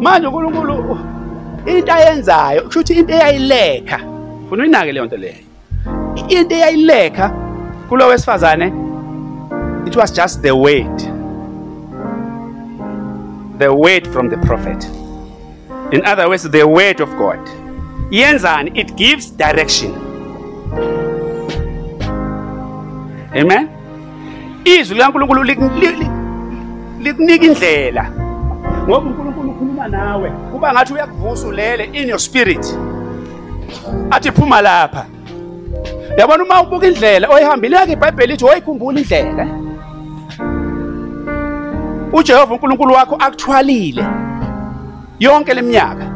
[0.00, 0.98] Manje uNkulunkulu
[1.66, 4.00] into ayenzayo kusho ukuthi into eyayilekha.
[4.46, 5.34] Ufuna uyinake leyo nto leyo.
[6.28, 7.32] Into eyayilekha
[7.88, 8.72] kulo wesifazane
[9.86, 10.98] it was just the word.
[13.58, 14.99] The word from the prophet.
[15.92, 17.38] In other words the word of god.
[18.10, 19.94] Yenzani it gives direction.
[23.34, 23.68] Amen?
[24.64, 26.10] Izwi likaNkulunkulu lik- li- li-
[27.00, 28.06] likunika indlela.
[28.88, 32.78] Ngoba uNkulunkulu ukhuluma nawe kuba ngathi uyakuvusa ulele in your spirit.
[34.10, 35.06] Athi phuma lapha.
[36.18, 39.46] Yabona uma ubuka indlela oyihambile yakhe iBhayibheli lithi oyikhumbula indlela.
[42.12, 44.04] uJehova uNkulunkulu wakho akuthwalile
[45.20, 46.06] yonke leminyaka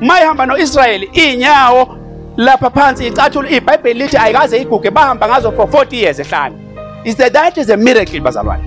[0.00, 1.96] mayihamba noIsrayeli inyawo
[2.36, 6.56] lapha phansi icathulo iBhayibheli lithi ayikaze iguge bahamba ngazo for 40 years ehlane
[7.04, 8.64] is that that is a miracle bazalwane.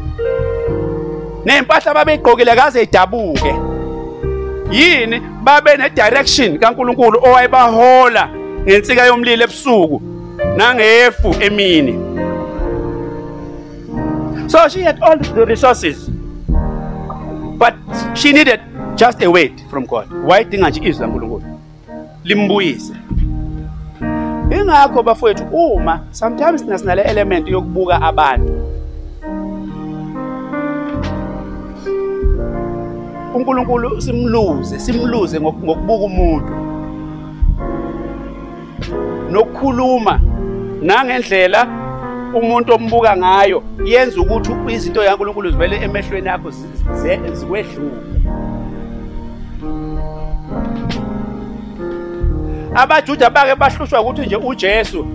[1.46, 3.56] Nempahla babeyigqokile kaze idabuke
[4.72, 5.20] yini?
[5.44, 8.30] Babe ne direction kaNkuluNkulu owayebahola
[8.64, 10.02] ngensika yomlilo ebusuku
[10.58, 11.94] nangefu emini.
[14.50, 16.10] So she had all the resources.
[17.64, 17.74] But
[18.14, 18.60] she needed
[18.98, 20.08] just a word from God.
[20.28, 21.44] Wayidinga nje izwi laNkulunkulu
[22.24, 22.94] limbuyise.
[24.52, 28.54] Ingakho bafowethu uma sometimes sina sinale element yokubuka abantu
[33.36, 36.54] uNkulunkulu simluze simluze ngok- ngokubuka umuntu
[39.32, 40.20] nokukhuluma
[40.82, 41.68] nangendlela
[42.34, 47.92] umuntu ombuka ngayo yenza ukuthi izinto yaNkulunkulu zivele emehlweni akho zi- zi- zikwedlule
[52.76, 55.06] abajuda bake bahlushwa ukuthi nje uJesu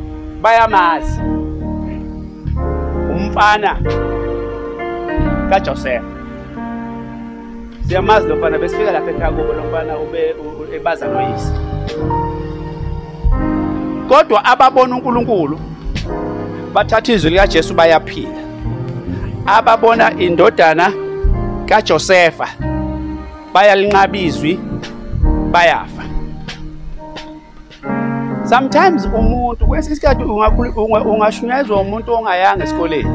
[0.42, 1.20] bayamazi.
[3.10, 3.76] Umfana
[5.50, 6.02] kaJoseph.
[7.88, 10.34] Siyamazi lo mfana besifika lapha ekhaya kubo lo mfana ube
[10.76, 11.52] ebaza noyise.
[14.08, 15.60] Kodwa ababona uNkulunkulu
[16.74, 18.38] bathatha izwi likaJesu bayaphila.
[19.46, 20.92] Ababona indodana
[21.66, 22.48] kaJosefa
[23.54, 24.60] bayalinqaba izwi
[25.50, 26.02] bayafa.
[28.44, 33.10] Sometimes umuntu kwesinye isikhathi ungakhulu- unga- ungashunyezwa umuntu ongayanga esikoleni.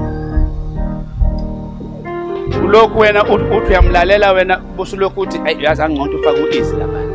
[2.65, 7.13] Ulokhu wena uthi uthi uyamlalela wena busulokhu uthi ayi yazi angcono ufake u-easy laphana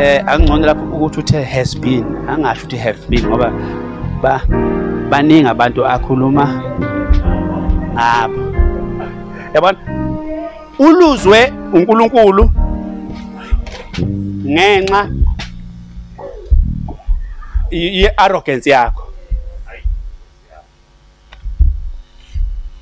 [0.00, 2.04] eh angcono lapho ukuthi uthe has been.
[2.28, 3.52] Angasho ukuthi have been ngoba
[4.22, 4.40] ba
[5.10, 6.44] baningi abantu akhuluma
[7.92, 8.40] ngabo.
[9.54, 9.78] Yabona?
[10.78, 12.50] Uluzwe uNkulunkulu
[14.48, 15.00] ngenxa
[17.70, 19.04] ye-arrogance yakho.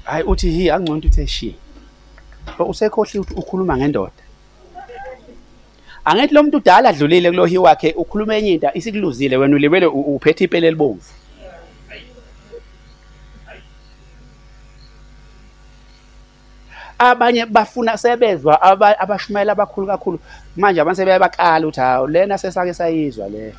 [0.05, 1.57] Hayi uthi hi angcono uthe shi
[2.59, 4.18] usekhohli ukuthi ukhuluma ngendoda.
[6.09, 10.43] Angithi lo muntu udala adlulile kulo hi wakhe ukhuluma enye into isikuluzile wena ulibele uphethe
[10.45, 11.11] ipele elibomvu
[16.99, 20.19] abanye bafuna sebezwa aba- abashumayela abakhulu kakhulu.
[20.57, 23.55] Manje abantu sebeyabakala ukuthi hawu lena sesake sayizwa le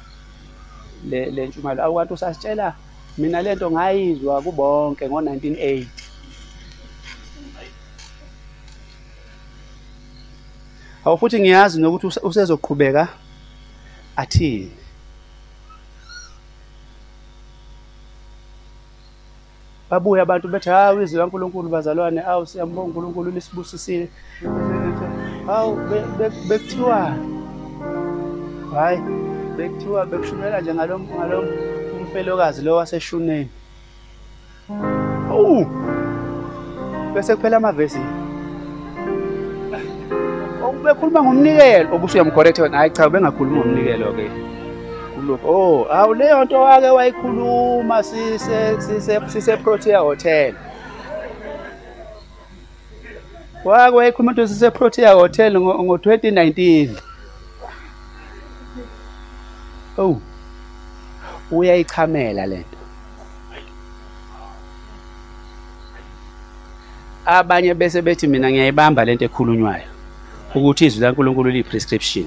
[1.10, 1.84] le ntshumayelo.
[1.84, 2.74] Awu usasitshela
[3.18, 5.86] mina lento ngayizwa kubonke ngo-1980
[11.06, 13.08] awu futhi ngiyazi nokuthi use- usezoqhubeka
[14.16, 14.72] athini.
[19.90, 24.10] Babuye abantu bethi hawu izwi kaNkulunkulu bazalwane awu siyambonga uNkulunkulu lisibusisile
[25.48, 27.16] hawu be- be- bekuthiwa
[28.74, 29.00] hayi
[29.58, 31.40] bekuthiwa bekushumayela nje ngalo ngalo
[32.02, 33.50] umfelokazi lo waseshuneni.
[35.34, 35.66] Oh
[37.14, 38.00] bese kuphela amavesi.
[40.84, 41.96] Bekhuluma ngomnikelo.
[41.96, 42.78] Obusuyamcorrect wena.
[42.78, 44.30] Hayi cha bengakhuluma ngomnikelo ke
[45.16, 50.54] kulokho oh awu leyo nto wake wayikhuluma sise sise sise Protea Hotel.
[53.66, 56.90] Wake wayikhuluma nto sise Protea Hotel ngo 2019
[59.98, 60.18] oh
[61.52, 62.78] uyayichamela lento
[67.26, 69.99] abanye bese bethi mina ngiyayibamba lento ekhulunywayo.
[70.56, 72.26] Ukuthi izwi laNkulunkulu liyi-prescription.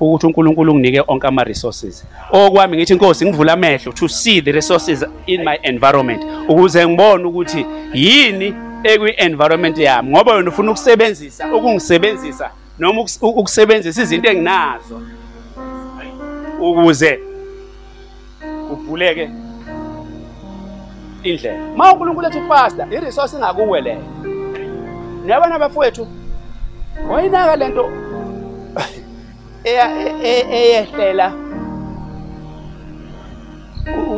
[0.00, 2.04] Ukuthi uNkulunkulu unginike onke ama-resources.
[2.32, 6.22] Okwami ngithi inkosi ngivula amehlo to see the resources in my environment.
[6.48, 8.54] Ukuze ngibone ukuthi yini
[8.84, 15.02] ekwi-environment yami ngoba wena ufuna ukusebenzisa ukungisebenzisa noma ukus- ukusebenzisa izinto enginazo.
[16.60, 17.18] Ukuze
[18.68, 19.30] kuvuleke
[21.22, 21.58] indlela.
[21.76, 24.02] Ma uNkulunkulu ethi fasta i-resource ingakuwe leyo
[25.24, 26.06] niyabona bafowethu?
[27.10, 27.90] Wayinaka lento
[29.64, 31.32] eya- e- e- eyehlela.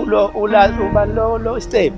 [0.02, 1.92] Ulo ula uba lo lo step.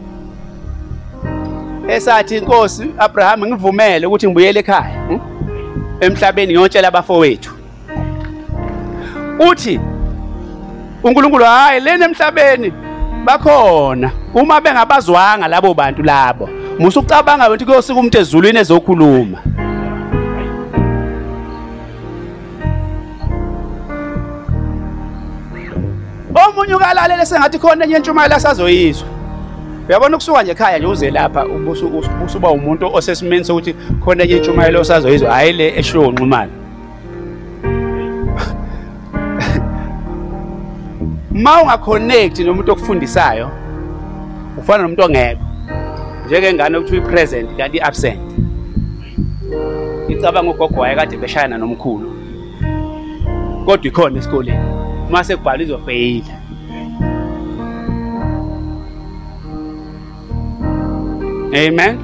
[1.88, 5.20] Esathi inkosi Abraham ngivumele ukuthi ngibuyele ekhaya hm?
[6.00, 7.52] emhlabeni ngiyotshela abafowethu
[9.50, 9.80] uthi
[11.02, 12.72] uNkulunkulu hayi lena emhlabeni
[13.24, 14.10] bakhona.
[14.34, 16.48] Uma bengabazwanga labo bantu labo
[16.78, 19.38] musucabanga ukuthi kuyosika umuntu ezulwini ezokhuluma.
[26.48, 29.08] Omunye ukalalela sengathi khona enye intshumayelo asazoyizwa.
[29.88, 31.46] Uyabona ukusuka nje ekhaya nje uze lapha
[32.24, 33.74] usuba umuntu osesimeni sokuthi
[34.04, 36.50] khona enye intshumayelo osazoyizwa hhayi le eshiwo unxumalo
[41.32, 43.50] ma ungaconnect nomuntu okufundisayo
[44.58, 45.44] ufana nomuntu ongekho
[46.26, 48.20] njengengane ukuthi uyi-present kanti i-absent.
[50.08, 52.08] Icabanga ugogo wayekade beshayana nomkhulu
[53.66, 54.85] kodwa ikhona esikoleni.
[55.08, 56.34] Uma sekubhala izofeyila
[61.54, 61.98] amen.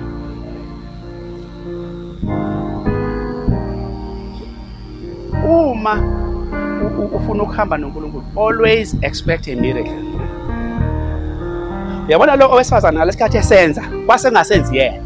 [5.45, 5.95] Uma
[6.83, 9.93] u- u- ufuna ukuhamba nonkulunkulu always expect a miracle.
[12.09, 13.83] Uyabona lo owesifazane ngalesikhathi esenza?
[14.09, 15.03] Wasengasenzi yena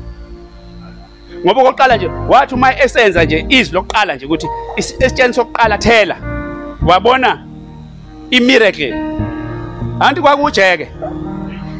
[1.44, 6.16] ngoba okokuqala nje wathi uma esenza nje izwi lokuqala nje ukuthi is- esitsheni sokuqala thela
[6.86, 7.45] wabona?
[8.30, 8.94] Imiracle
[10.00, 10.88] anti kwakujeke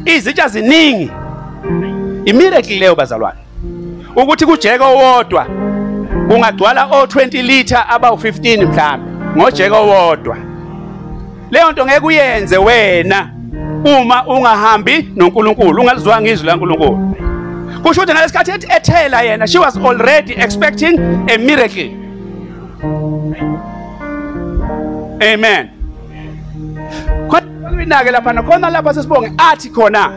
[0.05, 1.11] izitsha ziningi.
[2.25, 3.39] Imiracle leyo bazalwane.
[4.15, 5.45] Ukuthi kujeke owodwa
[6.27, 9.11] kungagcwala o20 liter abawu15 mhlambe.
[9.37, 10.37] Ngojeke owodwa.
[11.51, 13.29] Leyo nto ngeke uyenze wena
[13.85, 17.15] uma ungahambi noNkulunkulu ungalizwanga izwi laNkulunkulu.
[17.83, 21.91] Kusho ukuthi ngalesikhathi ethela yena she was already expecting a miracle.
[25.21, 25.76] Amen.
[27.27, 30.11] Khona inake lapha khona lapha sesibonge athi khona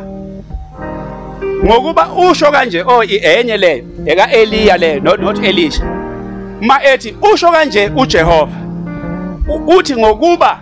[1.64, 5.84] ngokuba usho kanje oh enye leyo eka Eliya leyo not not Elisha
[6.60, 8.52] ma ethi usho kanje uJehova.
[9.66, 10.58] Uthi ngokuba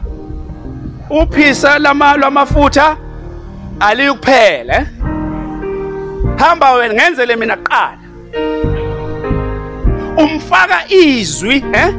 [1.11, 2.97] uphisa lama lwamafutha
[3.81, 4.87] alikuphela eh
[6.37, 7.99] hamba wena ngenzele mina kuqala
[10.17, 11.95] umfaka izwi eh?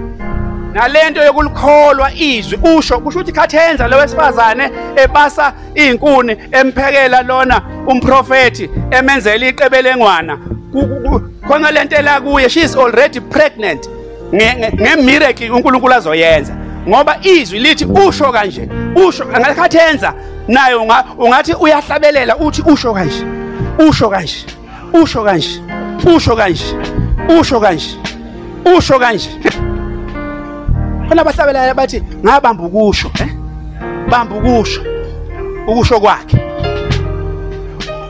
[0.74, 9.48] Nalento yokulikholwa izwi usho kusho ukuthi khathenza lo wesifazane ebasa izinkuni emphekela lona umprofeti emenzela
[9.48, 10.38] iqebelengwana
[11.48, 13.90] khona lento la kuye she is already pregnant
[14.34, 16.54] ngemiracle uNkulunkulu azoyenza.
[16.88, 18.70] Ngoba izwi lithi usho kanje
[19.08, 20.14] usho angakhathenza
[20.48, 23.26] nayo ungathi uyahlabelela uthi usho kanje
[23.90, 24.46] usho kanje
[24.94, 25.62] usho kanje
[26.16, 26.76] usho kanje
[27.40, 27.98] usho kanje
[28.78, 29.30] usho kanje.
[31.10, 33.30] Khona abahlabelayo bathi ngabamba ukusho eh
[34.10, 34.82] bamba ukusho
[35.68, 36.38] ukusho kwakhe.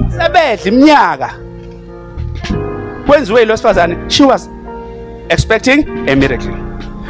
[0.09, 1.29] Sebedla iminyaka.
[3.07, 4.49] Kwenziwe lo sifazane she was
[5.29, 6.51] expecting a miracle.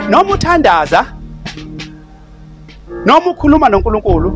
[0.10, 1.06] Noma uthandaza
[3.06, 4.30] noma ukhuluma noNkulunkulu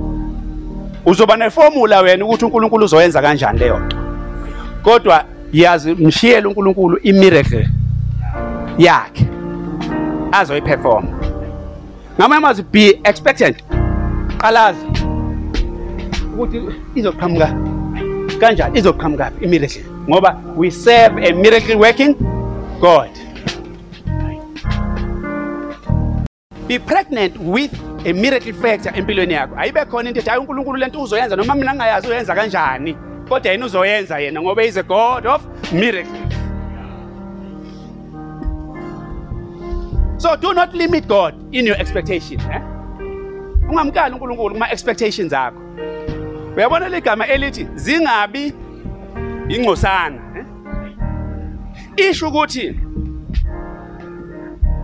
[1.06, 3.97] uzoba neformula wena ukuthi uNkulunkulu uzoyenza kanjani leyo nto.
[4.84, 7.70] Kodwa yazi mshiyele uNkulunkulu imiracle
[8.78, 9.28] yakhe
[10.32, 11.32] azoyiperform
[12.18, 13.57] ngamanye amazwi be expectant.
[14.38, 14.86] Qalazi
[16.34, 16.61] ukuthi
[16.95, 17.47] izoqhamuka
[18.39, 22.16] kanjani izoqhamuka imiracle ngoba we serve a miracle working
[22.82, 23.09] God.
[26.68, 27.72] Be pregnant with
[28.05, 31.74] a miracle factor empilweni yakho ayibe khona into ethi hayi uNkulunkulu lento uzoyenza noma mina
[31.74, 32.95] ngingayazi uyenza kanjani?
[33.30, 35.41] Kodwa yena uzoyenza yena ngoba is a God of
[35.72, 36.22] miracles.
[40.24, 42.61] So do not limit God in your expectation, eh?
[43.69, 45.59] Ungamkali uNkulunkulu kuma expectations akho.
[46.55, 48.53] Uyabona ligama elithi zingabi
[49.49, 52.09] ingcosana, eh?
[52.09, 52.80] Isho ukuthi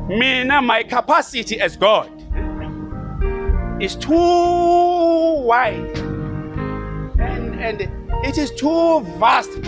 [0.09, 2.09] mina my capacity as God
[3.79, 5.99] is too wide
[7.19, 7.81] and and
[8.25, 9.61] it is too vast to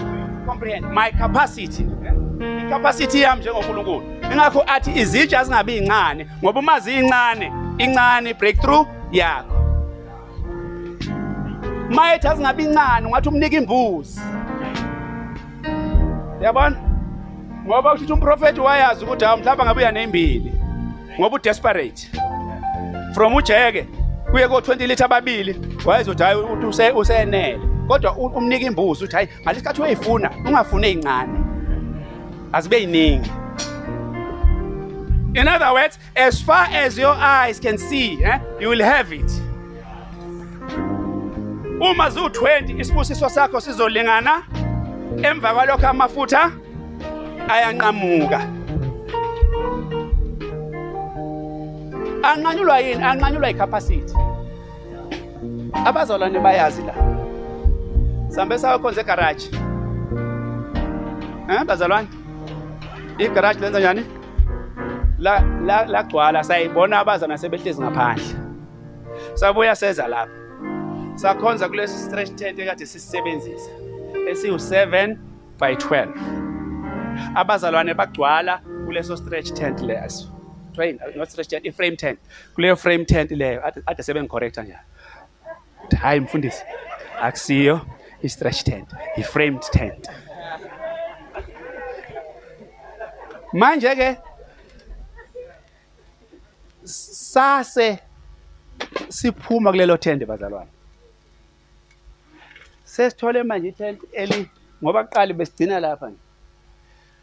[0.45, 2.69] comprehend my capacity eh?
[2.69, 9.55] capacity yami njengoNkulunkulu ingakho athi izitsha zingabi incane ngoba uma ziyincane incane breakthrough yakho.
[11.89, 14.21] Mayethi azingabi incane ungathi umnika imbuzi.
[16.41, 16.77] Yabona
[17.65, 20.53] ngoba ushithi umprofeti wayazi ukuthi hawu mhlawumbe ngabuya nezimbili
[21.19, 22.09] ngoba udesperate.
[23.13, 23.87] From ujeke
[24.31, 25.55] kuye ko20 litha ababili
[25.85, 27.59] wayezothi hayi uthi usenele.
[27.87, 31.39] Kodwa umnika imbuzi uthi hayi ngalesikhathi uyifuna ungafune ezincane
[32.53, 33.31] azibe yiningi.
[35.33, 39.31] In other words, as far as your eyes can see, eh, you will have it.
[41.79, 44.43] Uma zu20 isibusiso sakho sizolingana
[45.23, 46.51] emva kwalokho amafutha
[47.47, 48.39] ayanqamuka.
[52.23, 53.03] Anqanyulwa yini?
[53.03, 54.13] Anqanyulwa icapacity.
[55.85, 56.93] Abazalwane bayazi la.
[58.29, 59.49] Sambe sakhonza egarage.
[61.49, 62.07] Eh bazalwane?
[63.17, 64.20] Igarage lenza njani?
[65.21, 68.35] La la lagcwala sayibona abazana sebehlezi ngaphandle.
[69.33, 70.33] Sabuya seza lapha.
[71.15, 73.69] Sakhonza kulesi stretch tent ekade sisebenzisa
[74.31, 75.17] esiyu7
[75.59, 76.07] by 12
[77.35, 80.27] abazalwane bagcwala kuleso stretch tent leso.
[80.73, 82.19] Train not stretch tent i-frame tent.
[82.55, 84.79] Kuleyo frame tent leyo ade sebengicorrecta njalo.
[86.01, 86.63] Hayi mfundisi
[87.21, 87.81] akusiyo
[88.21, 90.09] i-stretch tent i-framed tent.
[93.53, 94.17] Manje ke
[96.91, 97.99] sase
[99.09, 100.69] siphuma kulelo tende bazalwane.
[102.85, 104.49] Sesithole manje itent eli
[104.83, 106.19] ngoba kuqala besigcina lapha nje.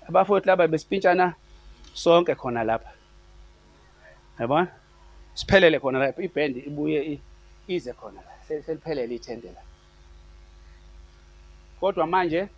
[0.09, 1.35] Abafowethu laba besipintshana
[1.95, 2.91] sonke khona lapha.
[4.41, 4.69] Yabona?
[5.35, 7.21] Siphelele khona lapha iband ibuye
[7.69, 8.33] ize khona la
[8.65, 9.63] seliphelele ithende la.
[11.81, 12.49] Kodwa manje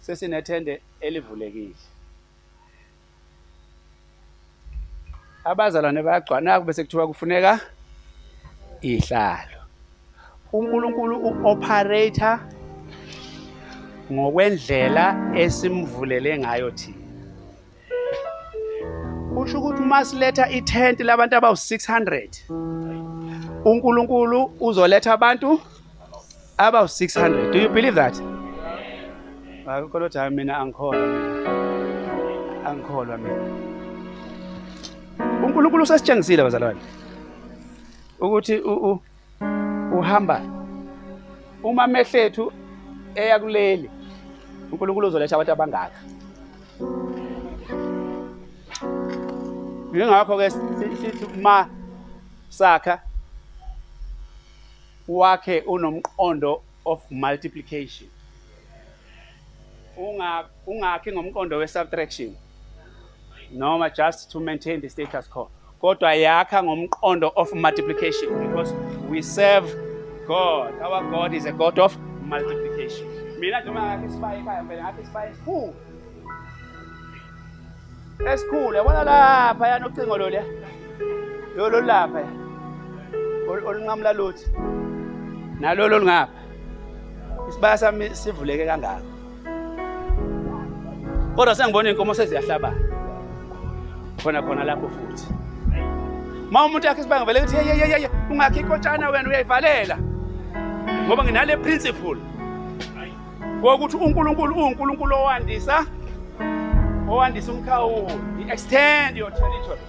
[0.00, 1.74] sesinethende elivulekile.
[5.44, 7.60] Abazalwane bayagcwana bese kuthiwa kufuneka
[8.82, 9.60] ihlalo.
[10.52, 12.38] uNkulunkulu uoperator
[14.12, 15.04] ngokwendlela
[15.36, 16.96] esimvulele ngayo thina.
[19.34, 22.28] Kusho ukuthi uma siletha i-tent labantu abawu-600
[23.64, 25.60] uNkulunkulu uzoletha abantu
[26.58, 28.16] abawu-600 do you believe that?
[29.66, 31.50] Akukho lo hayi mina angikholwa mina.
[32.64, 33.69] Angikholwa mina.
[35.44, 36.80] uNkulunkulu usesitshengisile bazalwane
[38.20, 39.00] ukuthi u-
[39.98, 40.40] uhamba
[41.62, 42.52] uma mehlethu
[43.14, 43.90] eya kuleli
[44.72, 46.00] uNkulunkulu uzoletha abantu abangaka
[49.94, 51.66] Yingakho ke sithi ma
[52.48, 53.00] sakha
[55.08, 58.08] wakhe unomqondo of multiplication.
[59.96, 62.36] Unga ungakhi ngomqondo we subtraction.
[63.52, 65.50] Noma just to maintain the status quo.
[65.82, 68.72] Kodwa yakha ngomqondo of multiplication because
[69.08, 69.64] we serve
[70.28, 70.74] God.
[70.80, 73.06] Our God is a God of multiplication.
[73.40, 75.74] Mina noma ngakhe isibaye ekhaya phela ngakhe isibaye esikhulu.
[78.32, 80.42] esikhulu yabona lapha yana ucingo lo le
[81.56, 82.22] yolo lapha
[83.48, 84.44] ol- olunqamula luthi
[85.60, 86.32] nalolo lungapha
[87.48, 89.02] isibaya sami sivuleke kangaka
[91.36, 92.76] kodwa sengibona inkomo seziyahlabana
[94.22, 95.26] khona khona lapho futhi.
[96.50, 99.98] Ma umuntu yakhe isibaya ngivele ukuthi ye ye ye ungakhi ikotshana wena uyayivalela.
[101.06, 102.20] Ngoba nginale principle
[103.62, 105.86] wokuthi uNkulunkulu uNkulunkulu owandisa
[107.08, 108.20] owandisa umkhawulo.
[108.40, 109.80] I-extend your territory.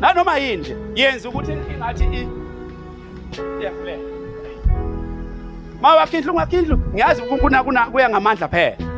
[0.00, 2.28] Nanoma yini yenza ukuthi ingathi
[3.60, 4.04] iyafulela
[5.80, 8.95] ma wakhe indlu ungakhi indlu ngiyazi kuna kuna kuya ngamandla phela.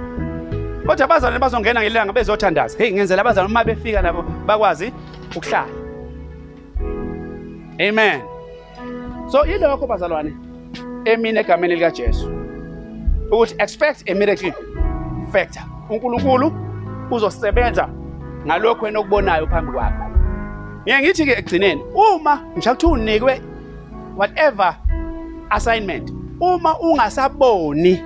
[0.87, 2.79] Kodwa abazalwane bazongena ngelanga bezothandaza.
[2.79, 4.93] Hey ngenzela abazalwane uma befika nabo bakwazi
[5.37, 5.69] ukuhlala.
[7.81, 8.21] Amen.
[9.29, 10.33] So yilokho bazalwane
[11.05, 12.31] emini egameni likajesu.
[13.31, 14.55] Ukuthi expect a miracle
[15.33, 15.63] factor.
[15.91, 16.53] uNkulunkulu
[17.11, 17.89] uzosebenza
[18.47, 20.05] ngalokho wena okubonayo phambi kwakho.
[20.85, 23.41] Ngeke ngithi ke egcineni uma ngisho ukuthi unikwe
[24.17, 24.77] whatever
[25.51, 28.03] assignment uma ungasaboni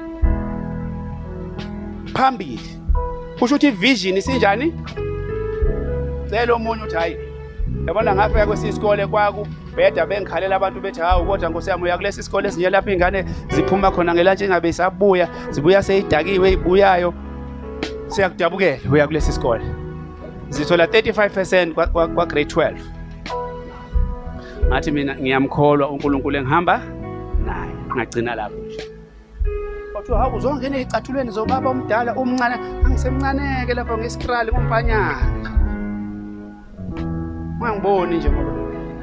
[2.14, 2.78] phambili.
[3.38, 4.72] Kusho ukuthi vision isinjani?
[6.30, 7.16] Cela omunye uthi hayi
[7.86, 9.46] yabona ngafika kwesisikole kwaku
[9.76, 13.90] bheda bengikhalela abantu bethi hawu kodwa nkosi yami uya kulesi sikole esinye lapho ingane ziphuma
[13.90, 17.14] khona ngelantshi ingabe isabuya zibuya seyidakiwe eyibuyayo
[18.06, 19.64] siyakudabukela uya kulesi sikole.
[20.48, 22.74] Zithola 35% kwa, kwa, kwa grade 12
[24.66, 26.82] ngathi mina ngiyamkholwa uNkulunkulu engihamba
[27.46, 27.72] naye.
[27.96, 29.01] Ngagcina lapho nje.
[30.02, 35.50] Kodwa hawu uzongena ezicathulweni zobaba omdala umncane angisemncaneke lapho ngesikral ngumfanyana
[37.60, 38.52] Ungangiboni nje ngoba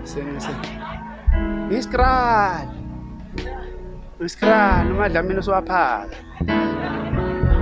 [0.03, 0.53] sengise
[1.77, 2.67] Iskral
[4.25, 6.15] Iskral umadlamini usiwaphaka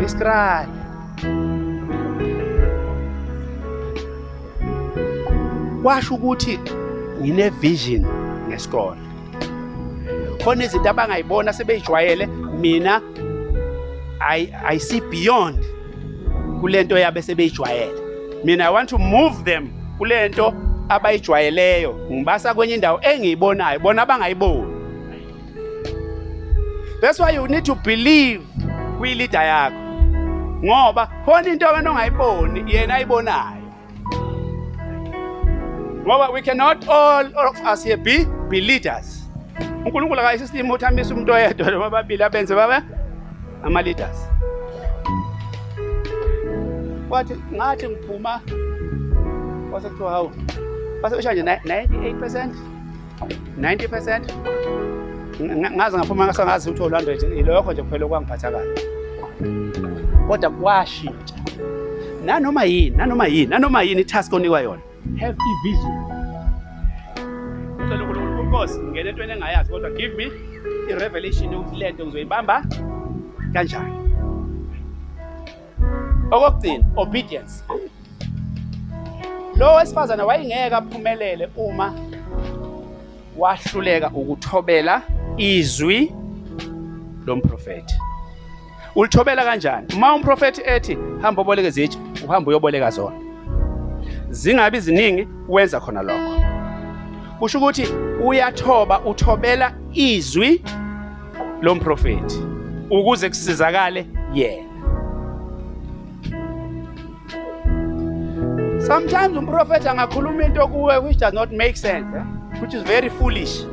[0.05, 0.67] Iskral
[5.83, 6.59] Kwasho ukuthi
[7.21, 8.05] ngine vision
[8.47, 9.01] ngesikole.
[10.43, 12.25] Khona izinto abangayibona sebeyijwayele
[12.61, 13.01] mina
[14.19, 15.65] i i see beyond
[16.61, 18.01] kulento yabe sebeyijwayele.
[18.43, 20.53] Mina i want to move them kulento
[20.89, 21.95] abayijwayeleyo.
[22.11, 24.77] Ngibasa kwenye indawo engiyibonayo bona abangayiboni
[27.01, 28.41] that's why you need to believe
[28.97, 29.77] kwi-leader yakho.
[30.65, 33.61] Ngoba khona into wena ongayiboni yena ayibonayo.
[36.05, 39.27] Ngoba we cannot all, all of us here be, be leaders
[39.85, 42.85] unkulunkulu akayisisimo uthambisa umuntu oyedwa noma babili abenze babe
[43.63, 44.29] ama-leaders.
[47.09, 48.41] Kwathi ngathi ngiphuma
[49.71, 50.31] kwase kuthiwa hawu
[51.01, 52.55] base besho nje 98 percent
[53.59, 54.33] 90 percent.
[55.75, 58.81] Ngaze ngaphuma ngasangazi ukuthi 100 ilokho nje kuphela okwangiphatha kahle
[60.27, 61.35] kodwa kwashintsha.
[62.25, 64.81] Nanoma yini nanoma yini nanoma yini itask onikwa yona?
[65.19, 66.07] Have i-vision
[67.87, 70.31] ucela unkulunkulu unkosi ngene entweni engayazi kodwa give me
[70.89, 72.65] i-revelation yokuthi le nto ngizoyibamba.
[73.57, 73.93] Kanjani?
[76.31, 77.63] Okokugcina obedience.
[79.55, 81.93] Lo wesifazane wayengeke aphumelele uma
[83.37, 85.01] wahluleka ukuthobela
[85.37, 86.11] izwi
[87.25, 87.95] lomprofeti
[88.95, 89.87] ulithobela kanjani?
[89.93, 93.15] Uma umprofeti ethi hamba uboleke zitsha uhamba uyoboleka zona.
[94.29, 96.41] Zingabi ziningi wenza khona lokho.
[97.39, 97.87] Kusho ukuthi
[98.23, 100.63] uyathoba uthobela izwi
[101.61, 102.56] lomprofeti
[102.89, 104.67] ukuze kusizakale yena
[108.87, 112.23] sometimes umprofethi angakhuluma into kuwe which does not make sense eh?
[112.61, 113.65] which is very foolish.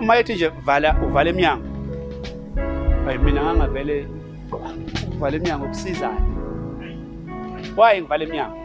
[0.00, 1.66] Mayethi nje vala uvale eminyango
[3.08, 4.06] ayi mina ngangavele
[5.16, 6.16] uvala eminyango kusizayo
[7.76, 8.56] waye ngivala eminyango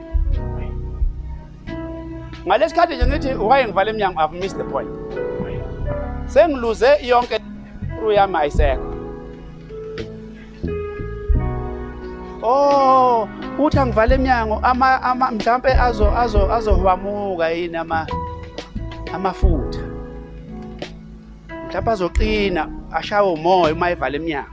[2.47, 4.89] ngalesikhathi nje ngithi waye ngivala eminyango i've missed the point.
[6.33, 7.39] Sengiluze yonke
[7.97, 8.93] through yami ayisekho
[12.45, 13.29] Oh,
[13.59, 18.07] uthi angivale eminyango ama ama mhlambe azo azo azohwamuka yini ama
[19.13, 19.79] amafutha.
[21.67, 24.49] Mhlawumbe azoqina ashawe umoya uma evala eminyango.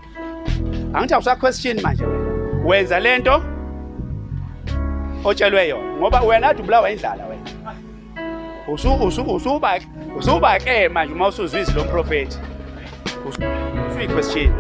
[0.95, 2.65] Angithi awusa question manje wena.
[2.65, 3.43] Wenza lento
[5.25, 7.30] otshelwe yona ngoba wena athi ubulawa indlala
[8.71, 8.75] wena.
[8.75, 9.81] Usu usu usuba
[10.17, 12.39] usuba ke manje uma usuzwisa lo prophet.
[13.27, 14.53] Usuyi question.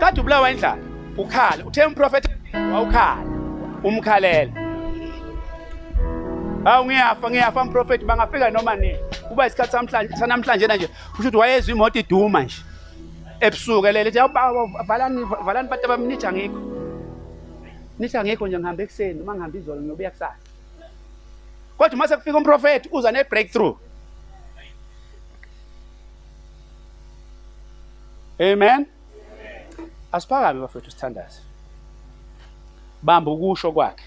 [0.00, 0.78] Kade ubulawa indlala
[1.16, 2.28] ukhala uthe umprofeti
[2.72, 3.24] wawukhala
[3.84, 4.52] umkhalela
[6.64, 8.98] Hawu ngiyafa ngiyafa umprofeti bangafika noma nini
[9.28, 9.72] kuba isikhathi
[10.18, 12.56] sanamhlanje nje kusho ukuthi wayezwa imoto iduma nje
[13.40, 16.60] ebusuku elele ethi "Hawu, valani valani bantu abamnitha ngikho
[17.98, 20.43] nitha ngikho nje ngihambe ekuseni uma ngihambe izolo ngiyobuya kusasa
[21.78, 23.76] kodwa uma sekufika umprofeti uza ne breakthrough
[28.40, 28.86] Amen
[30.12, 31.40] Asiphakame bafethu sithandaze.
[33.02, 34.04] Bamba ukusho kwakhe.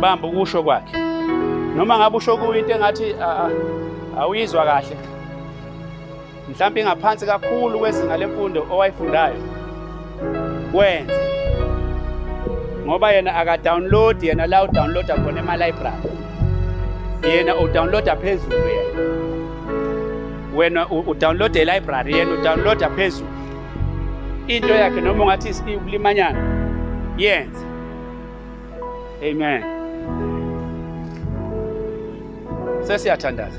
[0.00, 0.98] Bamba ukusho kwakhe.
[1.76, 3.50] Noma ngabe usho kuyinto engathi a- a-
[4.20, 4.96] awuyizwa kahle.
[6.48, 9.36] Mhlawumbe ingaphansi kakhulu kwezinga lemfundo owayifundayo.
[10.74, 11.14] Wenze.
[12.86, 16.08] Ngoba yena aka download yena la u download khona ema library.
[17.22, 19.00] yena udownloada phezulu yena.
[20.56, 23.28] Wena u- udownload e-library yena udownloada phezulu.
[24.48, 26.38] Into yakhe noma ungathi ubulimanyana
[27.18, 27.64] yenze
[29.22, 29.62] amen.
[32.86, 33.58] Sesiyathandaza.